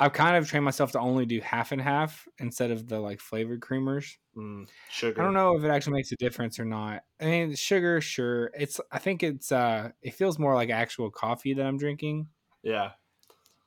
[0.00, 3.20] I've kind of trained myself to only do half and half instead of the like
[3.20, 4.16] flavored creamers.
[4.36, 5.20] Mm, sugar.
[5.20, 7.02] I don't know if it actually makes a difference or not.
[7.20, 8.50] I mean, sugar, sure.
[8.58, 8.80] It's.
[8.90, 9.52] I think it's.
[9.52, 12.28] uh It feels more like actual coffee that I'm drinking.
[12.62, 12.90] Yeah.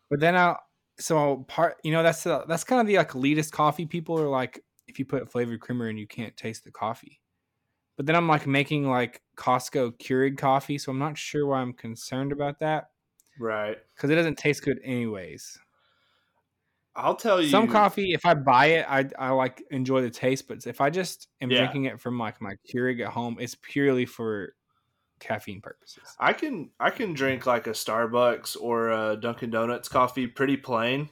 [0.09, 0.55] But then I.
[1.01, 4.29] So part, you know, that's the, that's kind of the like elitist coffee people are
[4.29, 7.21] like, if you put flavored creamer in, you can't taste the coffee.
[7.97, 11.73] But then I'm like making like Costco Keurig coffee, so I'm not sure why I'm
[11.73, 12.91] concerned about that
[13.37, 13.81] Right.
[13.95, 15.57] because it doesn't taste good anyways.
[16.95, 17.47] I'll tell you.
[17.49, 20.89] Some coffee, if I buy it, I I like enjoy the taste, but if I
[20.91, 21.53] just am Yeah.
[21.53, 24.55] drinking it from like my Keurig at home, it's purely for
[25.21, 26.03] caffeine purposes.
[26.19, 31.09] I can I can drink like a Starbucks or a Dunkin' Donuts coffee pretty plain.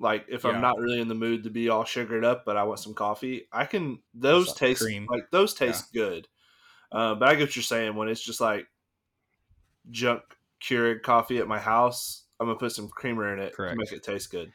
[0.00, 0.50] Like if Yeah.
[0.50, 2.94] I'm not really in the mood to be all sugared up, but I want some
[2.94, 4.00] coffee, I can.
[4.12, 5.06] Those Some taste cream.
[5.08, 6.26] like those taste good.
[6.90, 8.66] Uh, but I get what you're saying when it's just like
[9.90, 10.22] junk
[10.62, 12.24] Keurig coffee at my house.
[12.40, 13.74] I'm gonna put some creamer in it Correct.
[13.74, 14.52] to make it taste good.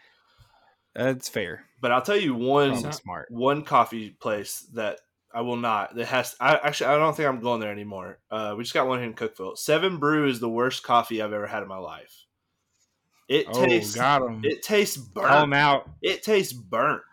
[0.96, 1.66] That's fair.
[1.82, 3.30] But I'll tell you one smart.
[3.32, 5.00] one coffee place that
[5.34, 5.96] I will not.
[5.96, 8.20] That has I actually I don't think I'm going there anymore.
[8.32, 9.58] Uh, we just got one here in Cookeville.
[9.58, 12.26] Seven Brew is the worst coffee I've ever had in my life.
[13.28, 14.42] It Oh, tastes got him.
[14.44, 15.54] it tastes Call him burnt.
[15.54, 15.90] out.
[16.02, 17.04] It tastes burnt.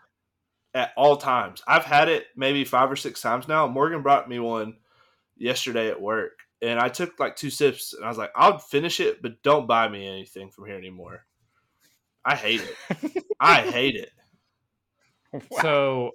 [0.73, 1.61] at all times.
[1.67, 3.67] I've had it maybe five or six times now.
[3.67, 4.77] Morgan brought me one
[5.35, 8.99] yesterday at work, and I took like two sips, and I was like, "I'll finish
[8.99, 11.25] it, but don't buy me anything from here anymore."
[12.25, 13.23] I hate it.
[13.39, 14.11] I hate it.
[15.31, 15.61] Wow.
[15.61, 16.11] So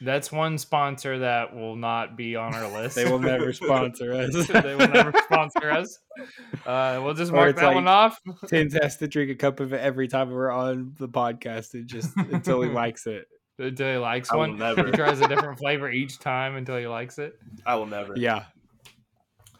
[0.00, 2.94] that's one sponsor that will not be on our list.
[2.96, 4.46] they will never sponsor us.
[4.48, 5.98] they will never sponsor us.
[6.66, 8.18] Uh, we'll just mark that like- one off.
[8.48, 11.74] Tins has to drink a cup of it every time we're on the podcast.
[11.74, 13.26] It just until he likes it.
[13.58, 14.58] Until he likes I one.
[14.58, 14.84] never.
[14.86, 17.34] He tries a different flavor each time until he likes it.
[17.64, 18.14] I will never.
[18.16, 18.44] Yeah.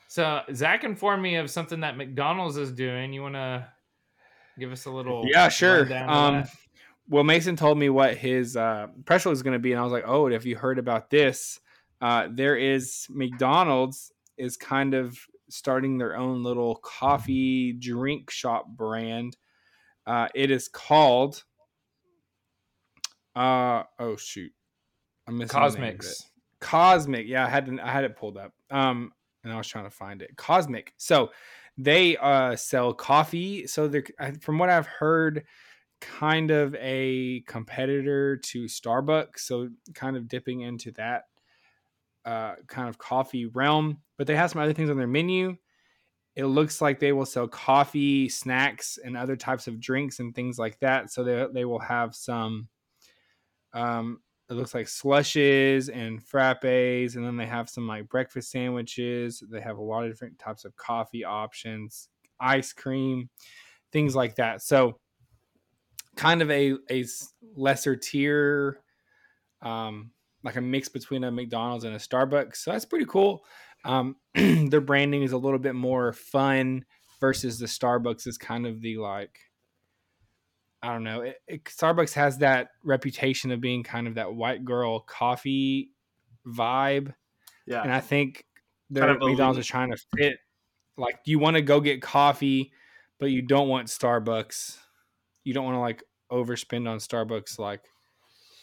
[0.08, 3.12] So Zach informed me of something that McDonald's is doing.
[3.12, 3.66] You want to
[4.58, 5.24] give us a little?
[5.26, 5.90] Yeah, sure.
[6.08, 6.44] Um?
[7.08, 9.84] Well, Mason told me what his uh, press release is going to be, and I
[9.84, 11.60] was like, "Oh, have you heard about this?"
[12.00, 19.36] Uh, there is McDonald's is kind of starting their own little coffee drink shop brand.
[20.06, 21.44] Uh, it is called.
[23.34, 24.52] Uh oh shoot,
[25.28, 25.60] I'm missing.
[25.60, 26.26] CosMc's.
[26.58, 27.26] Cosmic.
[27.26, 28.52] Yeah, I had to, I had it pulled up.
[28.70, 29.12] Um,
[29.44, 30.36] and I was trying to find it.
[30.36, 30.94] Cosmic.
[30.96, 31.30] So
[31.76, 33.66] they uh sell coffee.
[33.66, 34.04] So they're
[34.40, 35.44] from what I've heard,
[36.00, 39.40] kind of a competitor to Starbucks.
[39.40, 41.24] So kind of dipping into that
[42.24, 44.02] uh kind of coffee realm.
[44.18, 45.56] But they have some other things on their menu.
[46.34, 50.58] It looks like they will sell coffee, snacks, and other types of drinks and things
[50.58, 51.10] like that.
[51.10, 52.68] So they they will have some
[53.72, 59.42] um it looks like slushes and frappes and then they have some like breakfast sandwiches
[59.50, 63.28] they have a lot of different types of coffee options ice cream
[63.92, 64.98] things like that so
[66.16, 67.04] kind of a a
[67.54, 68.80] lesser tier
[69.62, 70.10] um
[70.42, 73.44] like a mix between a mcdonald's and a starbucks so that's pretty cool
[73.84, 76.84] um their branding is a little bit more fun
[77.20, 79.38] versus the starbucks is kind of the like
[80.82, 81.22] I don't know.
[81.22, 85.90] It, it, Starbucks has that reputation of being kind of that white girl coffee
[86.46, 87.12] vibe,
[87.66, 87.82] Yeah.
[87.82, 88.44] and I think
[88.90, 89.64] their Kind of McDonald's elite.
[89.64, 90.36] is trying to fit.
[90.96, 92.72] Like, you want to go get coffee,
[93.18, 94.78] but you don't want Starbucks.
[95.46, 97.84] You don't want to like overspend on Starbucks, like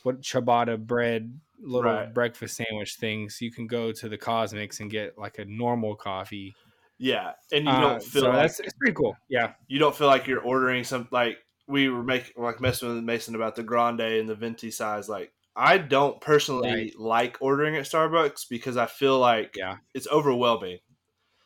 [0.03, 2.09] what ciabatta bread little Right.
[2.13, 3.39] breakfast sandwich things.
[3.41, 6.57] You can go to the CosMc's and get like a normal coffee.
[6.97, 9.15] Yeah, and you Uh, don't feel so like that's it's pretty cool.
[9.29, 13.03] Yeah, you don't feel like you're ordering some like we were making like messing with
[13.03, 15.09] Mason about the grande and the venti size.
[15.09, 16.93] Like I don't personally Right.
[16.97, 20.79] like ordering at Starbucks because I feel like yeah, it's overwhelming.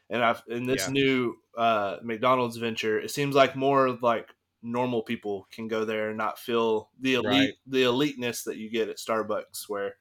[0.10, 0.90] And I've in this Yeah.
[0.90, 4.30] new uh, McDonald's venture, it seems like more like
[4.72, 7.54] normal people can go there and not feel the elite Right.
[7.66, 9.96] the eliteness that you get at Starbucks, where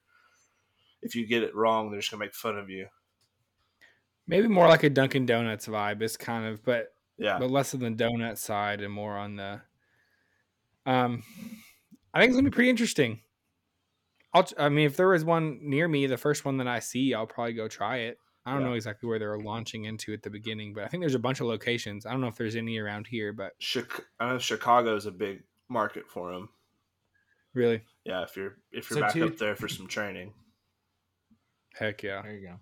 [1.01, 2.87] if you get it wrong, they're just gonna make fun of you.
[4.27, 6.01] maybe more like a Dunkin' Donuts vibe.
[6.01, 9.61] is kind of, but Yeah, but less on the donut side and more on the
[10.85, 11.23] um
[12.13, 13.21] i think it's gonna be pretty interesting
[14.33, 17.13] i'll i mean if there was one near me the first one that i see
[17.13, 18.17] i'll probably go try it
[18.47, 18.67] i don't Yeah.
[18.69, 21.39] know exactly where they're launching into at the beginning but i think there's a bunch
[21.41, 25.05] of locations i don't know if there's any around here but Chic- I know Chicago's
[25.05, 26.49] a big market for them.
[27.53, 30.33] really Yeah, if you're if you're So back two- up there for some training.
[31.75, 32.59] heck yeah There you go.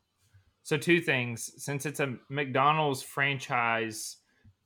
[0.63, 1.51] So two things.
[1.63, 4.17] Since it's a McDonald's franchise,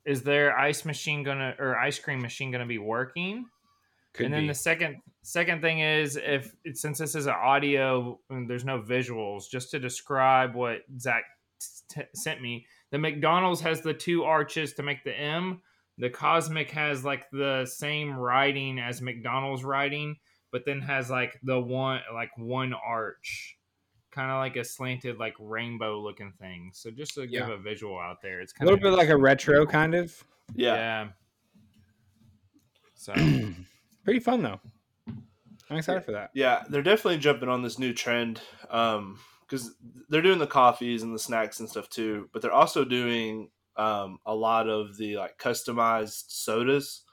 [0.05, 3.49] is their ice machine gonna or ice cream machine gonna be working?
[4.13, 8.19] Could and then be the second second thing is if since this is an audio
[8.29, 11.23] and there's no visuals, just to describe what Zach
[11.89, 15.61] t- sent me, the McDonald's has the two arches to make the M.
[15.97, 20.15] The Cosmic has like the same writing as McDonald's writing,
[20.51, 23.57] but then has like the one like one arch,
[24.11, 26.71] kind of like a slanted like rainbow looking thing.
[26.73, 27.53] So just to give Yeah.
[27.53, 29.93] a visual out there, it's kind of a kind little bit like a retro kind
[29.93, 30.23] of
[30.55, 30.75] Yeah.
[30.75, 31.07] yeah.
[32.95, 33.13] So
[34.09, 34.59] pretty fun though
[35.69, 39.75] i'm excited for that Yeah, they're definitely jumping on this new trend um because
[40.09, 44.19] they're doing the coffees and the snacks and stuff too, but they're also doing um
[44.25, 47.03] a lot of the like customized sodas.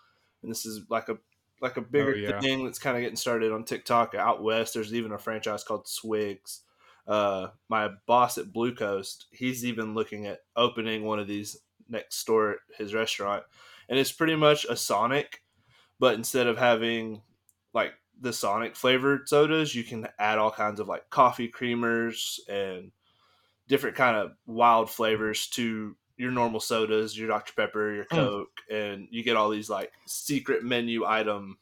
[0.43, 1.19] And this is like a
[1.63, 2.41] like a bigger Oh, yeah.
[2.41, 4.75] thing that's kind of getting started on TikTok out west.
[4.75, 6.63] There's even a franchise called Swigs.
[7.07, 11.57] Uh, my boss at Blue Coast, he's even looking at opening one of these
[11.89, 13.45] next door at his restaurant,
[13.89, 15.43] and it's pretty much a Sonic,
[15.99, 17.23] but instead of having
[17.73, 22.91] like the Sonic flavored sodas, you can add all kinds of like coffee creamers and
[23.69, 28.17] different kind of wild flavors to your normal sodas, your Dr Pepper, your Mm.
[28.17, 31.59] Coke, and you get all these like secret menu item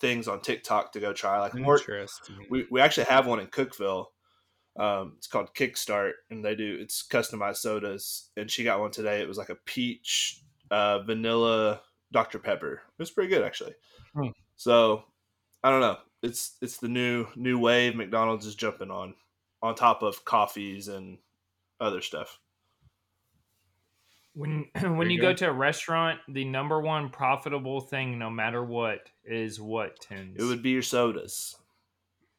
[0.00, 1.38] things on TikTok to go try.
[1.40, 1.54] Like
[2.50, 4.06] we, we actually have one in Cookeville.
[4.76, 8.30] Um, it's called Kickstart, and they do it's customized sodas.
[8.36, 9.20] And she got one today.
[9.20, 10.42] It was like a peach,
[10.72, 11.80] uh, vanilla
[12.12, 12.74] Dr Pepper.
[12.74, 13.74] It was pretty good actually.
[14.14, 14.28] Hmm.
[14.56, 15.04] So
[15.62, 15.98] I don't know.
[16.22, 19.14] it's it's the new new wave McDonald's is jumping on,
[19.62, 21.18] on top of coffees and
[21.80, 22.38] other stuff.
[24.34, 25.36] When when you you go go.
[25.36, 30.36] to a restaurant, the number one profitable thing, no matter what, is what tins.
[30.38, 31.56] It would be your sodas.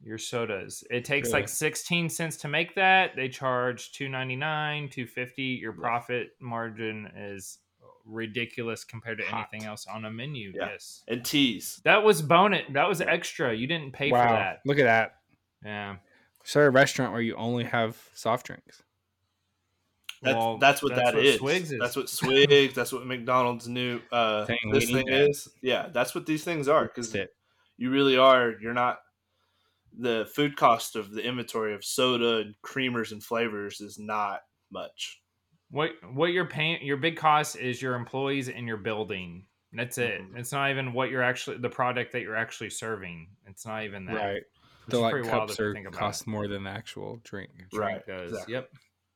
[0.04, 0.84] your sodas.
[0.89, 1.41] It takes Really?
[1.41, 3.15] like sixteen cents to make that.
[3.15, 5.43] They charge two ninety nine, two fifty.
[5.62, 7.60] Your profit margin is
[8.06, 9.48] ridiculous compared to Hot.
[9.52, 10.52] anything else on a menu.
[10.56, 10.70] Yeah.
[10.72, 11.82] Yes, And teas.
[11.86, 12.63] that was bonus.
[12.72, 13.54] That was extra.
[13.54, 14.62] You didn't pay wow, for that.
[14.65, 15.15] look at that.
[15.63, 15.96] Yeah.
[16.44, 18.84] Start a restaurant where you only have soft drinks.
[20.22, 21.38] That's, Well, that's what that's that what is.
[21.38, 21.80] Swigs is.
[21.80, 22.74] That's what Swigs.
[22.74, 25.30] that's what McDonald's new uh, Thing, we this thing that.
[25.30, 25.50] is.
[25.62, 26.84] Yeah, that's what these things are.
[26.86, 27.15] Because
[27.78, 28.54] you really are.
[28.62, 29.00] You're not.
[29.98, 34.41] The food cost of the inventory of soda and creamers and flavors is not
[34.72, 35.22] much.
[35.71, 39.45] What what you're paying your big cost is your employees and your building.
[39.73, 40.21] That's it.
[40.21, 40.38] Mhm.
[40.38, 43.36] It's not even what you're actually the product that you're actually serving.
[43.45, 44.15] It's not even that.
[44.15, 44.43] Right.
[44.88, 47.51] The is like cups are think cost more than the actual drink.
[47.58, 48.32] Drink Right, does.
[48.32, 48.54] exactly.
[48.54, 48.69] Yep.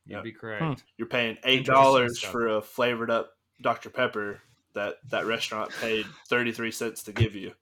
[0.06, 0.24] You'd Yep.
[0.24, 0.84] be correct.
[0.98, 4.42] You're paying eight dollars for a flavored up Dr Pepper
[4.74, 7.54] that that restaurant paid thirty three cents to give you.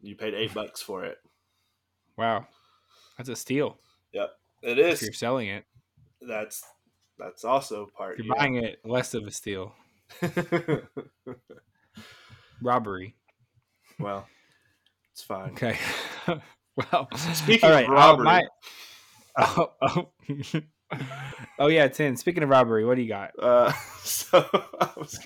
[0.00, 1.18] You paid eight bucks for it.
[2.16, 2.46] Wow,
[3.18, 3.80] that's a steal
[4.62, 5.64] It if you're selling it.
[6.20, 6.62] That's
[7.20, 8.18] that's also part.
[8.18, 9.74] If you're buying it, less of a steal.
[12.62, 13.14] Robbery.
[13.98, 14.26] well,
[15.12, 15.50] it's fine.
[15.52, 15.76] Okay.
[16.76, 18.24] well, Speaking all of right, uh, robbery.
[18.24, 18.46] my-
[19.38, 20.10] oh, oh.
[21.58, 22.16] oh yeah, Tin.
[22.16, 23.30] Speaking of robbery, what do you got?
[23.38, 24.46] Uh, so
[24.96, 25.18] was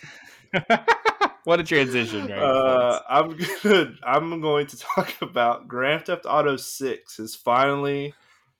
[1.44, 2.38] what a transition, right?
[2.38, 3.96] Uh, I'm good.
[4.04, 8.14] I'm going to talk about Grand Theft Auto Six has finally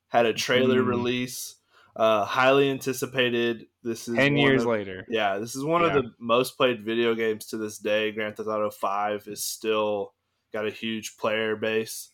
[0.08, 0.86] had a trailer Mm.
[0.88, 1.56] release.
[1.96, 3.66] Uh, highly anticipated.
[3.82, 5.06] This is ten years of- later.
[5.08, 5.88] Yeah, this is one Yeah.
[5.88, 8.10] of the most played video games to this day.
[8.12, 10.12] Grand Theft Auto Five is still
[10.52, 12.10] got a huge player base.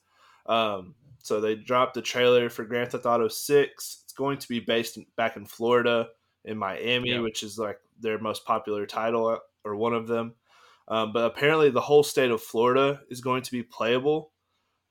[0.46, 4.00] Um, so they dropped the trailer for Grand Theft Auto Six.
[4.04, 6.08] It's going to be based in, back in Florida,
[6.44, 7.20] in Miami, Yeah.
[7.20, 10.34] which is like their most popular title uh, or one of them.
[10.88, 14.32] Um, but apparently, the whole state of Florida is going to be playable.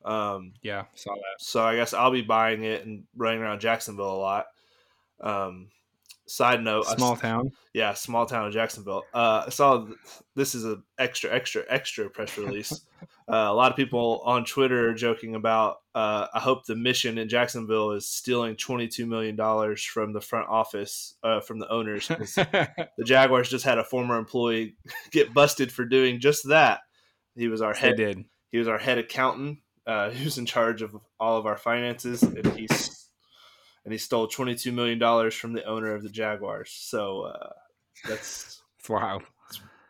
[0.05, 1.35] Um, Yeah, saw that.
[1.39, 4.47] so I guess I'll be buying it and running around Jacksonville a lot.
[5.21, 5.69] Um,
[6.27, 7.51] side note: Small s- town.
[7.73, 9.03] yeah, small town of Jacksonville.
[9.13, 9.97] Uh, I saw th-
[10.35, 12.71] this is a extra, extra, extra press release.
[13.01, 15.77] uh, a lot of people on Twitter are joking about.
[15.95, 20.21] Uh, I hope the mission in Jacksonville is stealing twenty two million dollars from the
[20.21, 24.75] front office uh, from the owners the Jaguars just had a former employee
[25.11, 26.81] get busted for doing just that.
[27.35, 27.97] He was our head.
[28.51, 29.59] He was our head accountant.
[29.87, 33.09] Uh, he was in charge of all of our finances, and he's
[33.85, 36.71] and he stole twenty two million dollars from the owner of the Jaguars.
[36.71, 37.49] So uh,
[38.07, 39.21] that's Wow,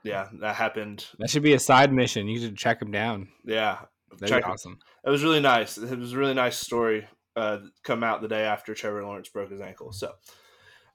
[0.04, 1.06] yeah, that happened.
[1.20, 2.28] that should be a side mission.
[2.28, 3.30] You should track him down.
[3.46, 3.80] Yeah,
[4.12, 4.52] That'd Check be it.
[4.52, 4.80] awesome.
[5.06, 5.78] it was really nice.
[5.78, 7.08] It was a really nice story.
[7.36, 9.94] Uh, come out the day after Trevor Lawrence broke his ankle.
[9.94, 10.12] So,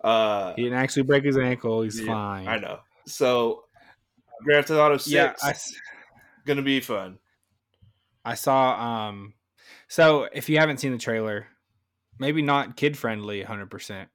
[0.03, 1.83] uh, He didn't actually break his ankle.
[1.83, 2.49] He's Yeah, fine.
[2.49, 2.81] I know.
[3.07, 3.65] So,
[4.43, 5.55] Grand Theft Auto Six Yeah, I,
[6.45, 7.19] gonna be fun.
[8.25, 8.75] I saw.
[9.09, 9.35] Um,
[9.89, 11.47] so if you haven't seen the trailer,
[12.18, 14.09] maybe not kid friendly, hundred percent.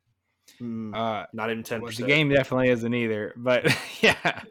[0.60, 3.66] Mm, Uh, Not even ten Well, the game definitely isn't either, but
[4.02, 4.42] yeah.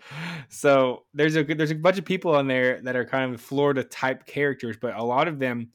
[0.48, 3.82] So there's a there's a bunch of people on there that are kind of Florida
[3.84, 5.70] type characters, but a lot of them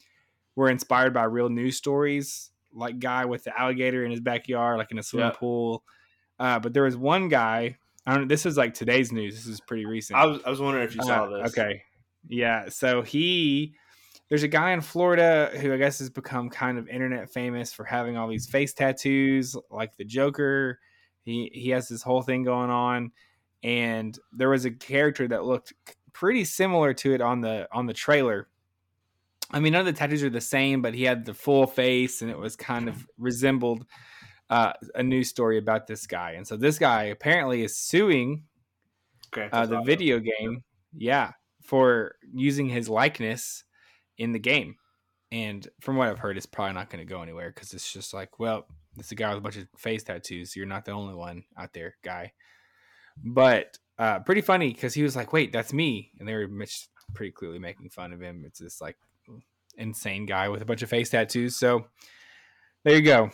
[0.56, 4.92] were inspired by real news stories, like guy with the alligator in his backyard, like
[4.92, 5.38] in a swimming Yeah.
[5.38, 5.84] pool.
[6.40, 7.78] Uh, but there was one guy.
[8.06, 8.28] I don't.
[8.28, 9.36] This is like today's news.
[9.36, 10.18] This is pretty recent.
[10.20, 11.52] I was I was wondering if you saw Uh, this.
[11.58, 11.84] Okay.
[12.28, 12.70] Yeah.
[12.70, 13.76] So he,
[14.30, 17.84] there's a guy in Florida who I guess has become kind of internet famous for
[17.84, 20.80] having all these face tattoos, like the Joker.
[21.24, 23.12] He he has this whole thing going on,
[23.64, 25.74] and there was a character that looked
[26.14, 28.48] pretty similar to it on the on the trailer.
[29.52, 32.22] I mean, none of the tattoos are the same, but he had the full face,
[32.22, 33.86] and it was kind of resembled
[34.50, 36.32] uh, a news story about this guy.
[36.32, 38.46] And so this guy apparently is suing
[39.52, 40.64] uh, the video game,
[40.96, 41.32] yeah,
[41.62, 43.64] for using his likeness
[44.18, 44.78] in the game.
[45.32, 48.14] And from what I've heard, it's probably not going to go anywhere because it's just
[48.14, 50.56] like, well, it's a guy with a bunch of face tattoos.
[50.56, 52.34] You're not the only one out there, guy.
[53.24, 56.12] But uh, pretty funny because he was like, wait, that's me.
[56.20, 56.48] And they were
[57.14, 58.44] pretty clearly making fun of him.
[58.46, 58.98] It's this like
[59.78, 61.56] insane guy with a bunch of face tattoos.
[61.56, 61.86] So
[62.84, 63.32] there you go.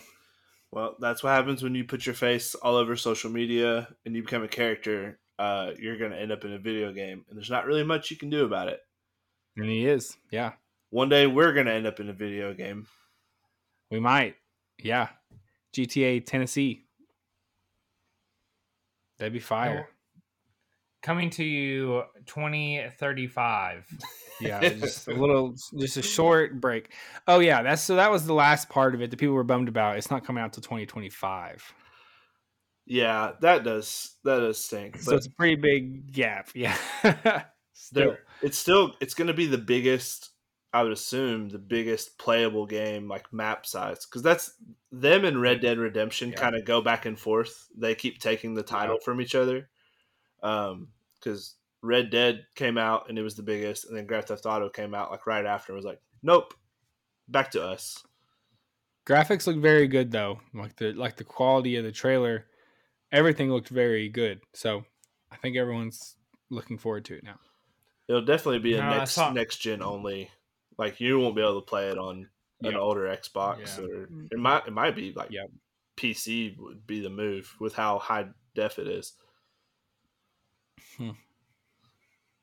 [0.71, 4.21] Well, that's what happens when you put your face all over social media and you
[4.21, 5.19] become a character.
[5.39, 8.11] Uh, you're going to end up in a video game, and there's not really much
[8.11, 8.82] you can do about it.
[9.55, 10.17] And he is.
[10.32, 10.51] Yeah.
[10.89, 12.87] One day we're going to end up in a video game.
[13.91, 14.35] We might.
[14.81, 15.09] Yeah.
[15.75, 16.85] GTA Tennessee.
[19.17, 19.89] That'd be fire.
[21.01, 23.85] Coming to you 2035.
[24.41, 26.93] Yeah, just a little, just a short break.
[27.27, 29.11] Oh yeah, that's so that was the last part of it.
[29.11, 29.97] The people were bummed about.
[29.97, 31.73] It's not coming out till 2025.
[32.85, 34.99] Yeah, that does that does stink.
[35.01, 36.49] So it's a pretty big gap.
[36.55, 36.75] Yeah.
[37.73, 38.17] Still.
[38.41, 40.31] it's still it's going to be the biggest.
[40.72, 44.53] I would assume the biggest playable game, like map size, because that's
[44.91, 46.38] them and Red Dead Redemption Yeah.
[46.38, 47.67] kind of go back and forth.
[47.76, 49.70] They keep taking the title from each other.
[50.43, 54.45] Um, because Red Dead came out and it was the biggest, and then Grand Theft
[54.45, 56.53] Auto came out like right after and was like, nope,
[57.28, 58.03] back to us.
[59.05, 60.39] Graphics look very good though.
[60.53, 62.45] Like the like the quality of the trailer,
[63.11, 64.41] everything looked very good.
[64.53, 64.86] So
[65.32, 66.15] I think everyone's
[66.51, 67.39] looking forward to it now.
[68.07, 70.30] It'll definitely be a No, next saw- next gen only.
[70.80, 72.30] Like you won't be able to play it on
[72.61, 72.77] an Yeah.
[72.77, 73.84] older Xbox, Yeah.
[73.84, 74.27] or mm.
[74.32, 75.45] it might it might be like Yeah.
[75.97, 79.13] PC would be the move with how high def it is.
[80.97, 81.11] Hmm.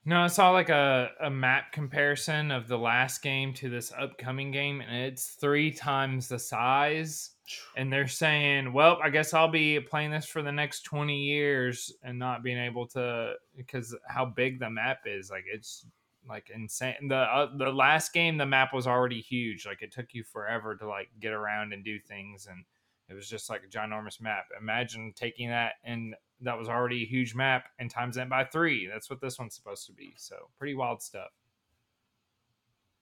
[0.05, 4.53] No, I saw like a, a map comparison of the last game to this upcoming
[4.53, 7.31] game, and it's three times the size.
[7.77, 11.93] And they're saying, well, I guess I'll be playing this for the next 20 years
[12.03, 15.31] and not being able to because how big the map is.
[15.31, 15.87] Like, it's
[16.29, 17.09] like insane.
[17.09, 19.67] The, uh, the last game, the map was already huge.
[19.67, 22.47] Like, it took you forever to like get around and do things.
[22.51, 22.65] And
[23.09, 24.47] it was just like a ginormous map.
[24.61, 28.87] Imagine taking that and that was already a huge map and times that by three.
[28.87, 30.15] That's what this one's supposed to be.
[30.17, 31.31] So pretty wild stuff.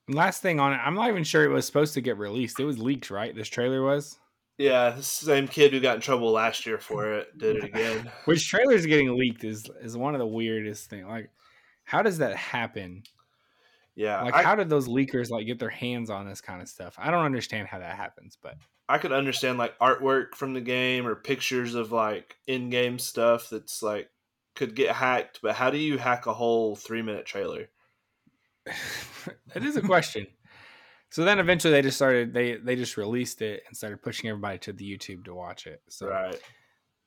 [0.08, 2.60] Last thing on it, I'm not even sure it was supposed to get released.
[2.60, 3.34] It was leaked, right?
[3.34, 4.18] This trailer was.
[4.58, 8.10] Yeah, the same kid who got in trouble last year for it did it again.
[8.26, 11.08] Which trailers getting leaked is is one of the weirdest thing.
[11.08, 11.30] Like,
[11.82, 13.02] how does that happen?
[13.96, 16.68] Yeah, Like, I, how did those leakers like get their hands on this kind of
[16.68, 16.94] stuff?
[16.98, 18.56] I don't understand how that happens, but
[18.88, 23.82] I could understand like artwork from the game or pictures of like in-game stuff that's
[23.82, 24.10] like
[24.54, 27.68] could get hacked, but how do you hack a whole three-minute trailer?
[29.54, 30.26] that is a question.
[31.10, 34.58] So then eventually they just started they they just released it and started pushing everybody
[34.60, 35.80] to the YouTube to watch it.
[35.88, 36.40] So Right.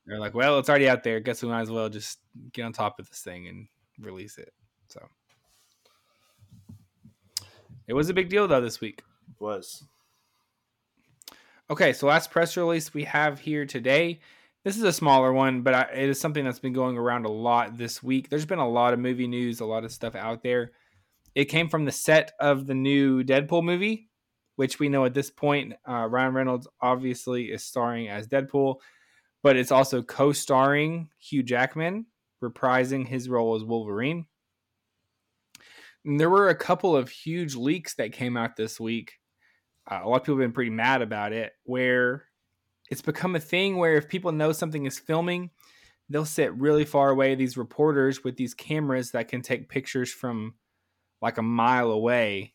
[0.06, 1.20] they're like, well, it's already out there.
[1.20, 2.20] Guess we might as well just
[2.54, 3.68] get on top of this thing and
[4.00, 4.54] release it.
[4.88, 5.06] So
[7.88, 9.04] it was a big deal though this week.
[9.40, 9.84] Was.
[11.70, 14.22] Okay, so last press release we have here today.
[14.64, 17.32] This is a smaller one, but I, it is something that's been going around a
[17.32, 18.30] lot this week.
[18.30, 20.72] There's been a lot of movie news, a lot of stuff out there.
[21.36, 24.10] It came from the set of the new Deadpool movie,
[24.56, 28.78] which we know at this point uh, Ryan Reynolds obviously is starring as Deadpool,
[29.44, 32.06] but it's also co-starring Hugh Jackman,
[32.44, 34.26] reprising his role as Wolverine.
[36.08, 39.20] And there were a couple of huge leaks that came out this week.
[39.86, 42.24] Uh, a lot of people have been pretty mad about it where
[42.90, 45.52] it's become a thing where if people know something is filming
[46.10, 50.54] they'll sit really far away these reporters with these cameras that can take pictures from
[51.22, 52.54] like a mile away.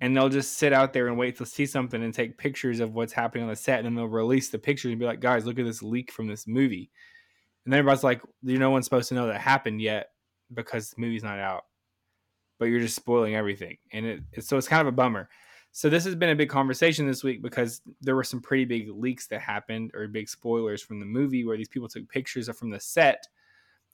[0.00, 2.92] And they'll just sit out there and wait to see something and take pictures of
[2.92, 5.46] what's happening on the set and then they'll release the pictures and be like guys
[5.46, 6.90] look at this leak from this movie.
[7.64, 10.08] And then everybody's like you no one's supposed to know that happened yet
[10.52, 11.64] because the movie's not out
[12.64, 15.28] but you're just spoiling everything and it, it so it's kind of a bummer
[15.76, 18.88] so this has been a big conversation this week because there were some pretty big
[18.90, 22.70] leaks that happened or big spoilers from the movie where these people took pictures from
[22.70, 23.26] the set.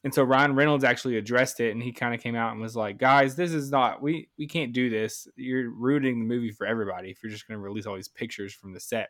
[0.05, 2.77] And so Ryan Reynolds actually addressed it and he kind of came out and was
[2.77, 5.27] like, "Guys, this is not we we can't do this.
[5.37, 8.53] You're ruining the movie for everybody if you're just going to release all these pictures
[8.53, 9.09] from the set.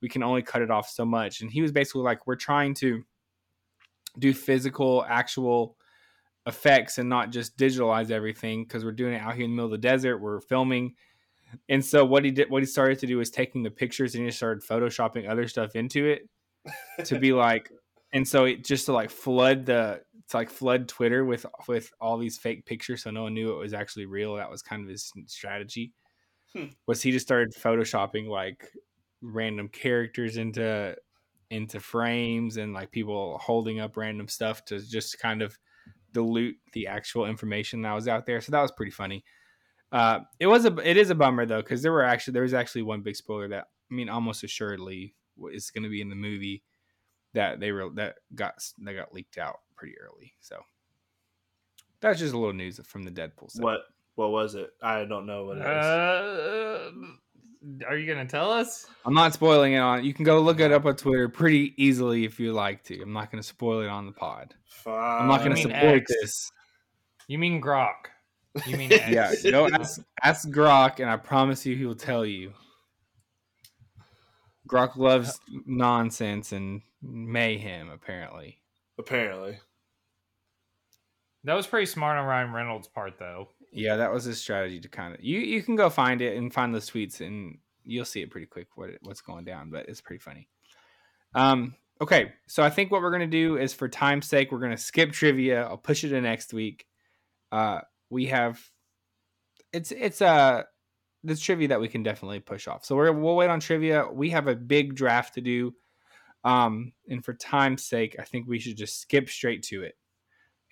[0.00, 2.74] We can only cut it off so much." And he was basically like, "We're trying
[2.74, 3.02] to
[4.16, 5.76] do physical actual
[6.46, 9.66] effects and not just digitalize everything because we're doing it out here in the middle
[9.66, 10.18] of the desert.
[10.18, 10.94] We're filming
[11.68, 14.24] and so what he did, what he started to do was taking the pictures and
[14.24, 16.28] he started photoshopping other stuff into it
[17.04, 17.70] to be like,
[18.12, 22.18] and so it just to like flood the to like flood Twitter with with all
[22.18, 24.36] these fake pictures, so no one knew it was actually real.
[24.36, 25.92] That was kind of his strategy.
[26.54, 26.66] Hmm.
[26.86, 28.68] Was he just started photoshopping like
[29.22, 30.96] random characters into
[31.50, 35.56] into frames and like people holding up random stuff to just kind of
[36.16, 38.40] dilute the actual information that was out there.
[38.40, 39.22] So that was pretty funny.
[39.92, 42.54] Uh, it was a it is a bummer though because there were actually there was
[42.54, 45.14] actually one big spoiler that I mean almost assuredly
[45.52, 46.62] is going to be in the movie
[47.34, 50.32] that they were that got that got leaked out pretty early.
[50.40, 50.60] So
[52.00, 53.50] that's just a little news from the Deadpool.
[53.50, 53.62] Set.
[53.62, 53.80] What
[54.14, 54.70] what was it?
[54.82, 55.66] I don't know what it is.
[55.66, 56.90] Uh,
[57.86, 58.86] are you gonna tell us?
[59.04, 60.04] I'm not spoiling it on.
[60.04, 63.00] You can go look it up on Twitter pretty easily if you like to.
[63.02, 64.54] I'm not going to spoil it on the pod.
[64.66, 65.22] Fine.
[65.22, 66.12] I'm not gonna mean support X.
[66.20, 66.52] this.
[67.28, 67.94] You mean Grok?
[68.66, 72.52] You mean Yeah, go ask, ask Grok, and I promise you, he will tell you.
[74.68, 77.88] Grok loves nonsense and mayhem.
[77.90, 78.58] Apparently,
[78.98, 79.58] Apparently.
[81.44, 83.50] That was pretty smart on Ryan Reynolds' part, though.
[83.76, 85.38] Yeah, that was his strategy to kind of you.
[85.38, 88.68] You can go find it and find those tweets, and you'll see it pretty quick
[88.74, 89.70] what what's going down.
[89.70, 90.48] But it's pretty funny.
[91.34, 91.74] Um.
[92.00, 95.12] Okay, so I think what we're gonna do is, for time's sake, we're gonna skip
[95.12, 95.64] trivia.
[95.64, 96.86] I'll push it to next week.
[97.52, 98.60] Uh, we have
[99.72, 100.62] it's it's uh
[101.22, 102.84] this trivia that we can definitely push off.
[102.86, 104.06] So we're we'll wait on trivia.
[104.10, 105.74] We have a big draft to do.
[106.44, 109.96] Um, and for time's sake, I think we should just skip straight to it.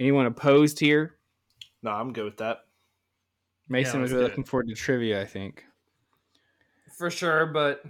[0.01, 1.17] Anyone opposed here?
[1.83, 2.61] No, I'm good with that.
[3.69, 4.29] Mason was really do it.
[4.31, 5.65] looking forward to trivia, I think.
[6.97, 7.83] For sure, but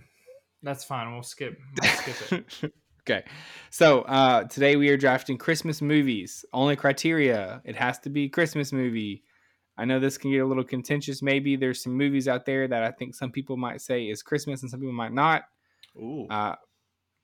[0.63, 1.13] that's fine.
[1.13, 1.59] We'll skip.
[1.81, 2.73] We'll skip it.
[3.03, 3.25] okay.
[3.71, 6.45] So uh, today we are drafting Christmas movies.
[6.53, 9.23] Only criteria it has to be Christmas movie.
[9.77, 11.21] I know this can get a little contentious.
[11.21, 14.63] Maybe there's some movies out there that I think some people might say is Christmas
[14.63, 15.43] and some people might not.
[15.97, 16.27] Ooh.
[16.29, 16.55] Uh,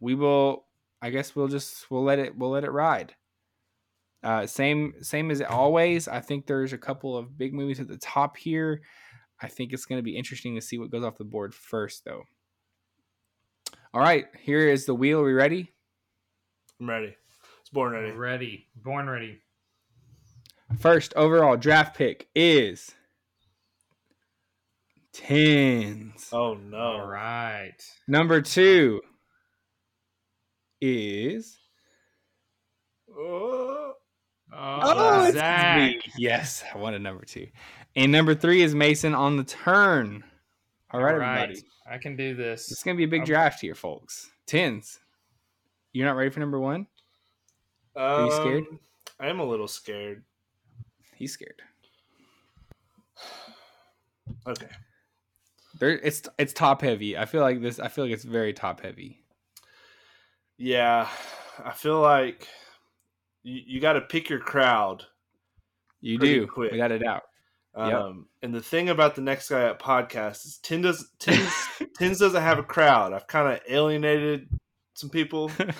[0.00, 0.64] we will.
[1.00, 3.14] I guess we'll just we'll let it we'll let it ride.
[4.22, 6.06] Uh, same same as always.
[6.06, 8.82] I think there's a couple of big movies at the top here.
[9.40, 12.04] I think it's going to be interesting to see what goes off the board first,
[12.04, 12.24] though.
[13.94, 15.20] All right, here is the wheel.
[15.20, 15.72] Are we ready?
[16.78, 17.16] I'm ready.
[17.60, 18.10] It's born ready.
[18.12, 18.66] ready.
[18.76, 19.40] Born ready.
[20.78, 22.94] First overall draft pick is
[25.12, 26.28] Tins.
[26.32, 26.76] Oh no.
[26.78, 27.74] All right.
[28.06, 29.00] Number two
[30.80, 31.58] is
[33.18, 33.94] Oh.
[34.52, 35.94] Oh, it's Zach.
[36.16, 37.46] Yes, I wanted number two.
[37.96, 40.24] And number three is Mason on the turn.
[40.90, 41.42] All right, All right.
[41.42, 41.66] everybody.
[41.88, 42.70] I can do this.
[42.70, 44.30] It's gonna be a big Um, draft here, folks.
[44.46, 45.00] Tins.
[45.92, 46.86] You're not ready for number one?
[47.96, 48.64] Are you scared?
[48.70, 48.80] Um,
[49.18, 50.24] I am a little scared.
[51.16, 51.62] He's scared.
[54.46, 54.68] Okay.
[55.78, 57.16] There, it's it's top heavy.
[57.16, 57.78] I feel like this.
[57.78, 59.24] I feel like it's very top heavy.
[60.58, 61.08] Yeah,
[61.64, 62.46] I feel like
[63.42, 65.04] you, you got to pick your crowd.
[66.00, 66.72] You do quick.
[66.72, 67.22] without a doubt.
[67.76, 67.94] Yep.
[67.94, 71.52] Um, and the thing about the next guy at podcast is does Tins,
[71.98, 73.12] Tins doesn't have a crowd.
[73.12, 74.48] I've kind of alienated
[74.94, 75.48] some people.
[75.58, 75.74] the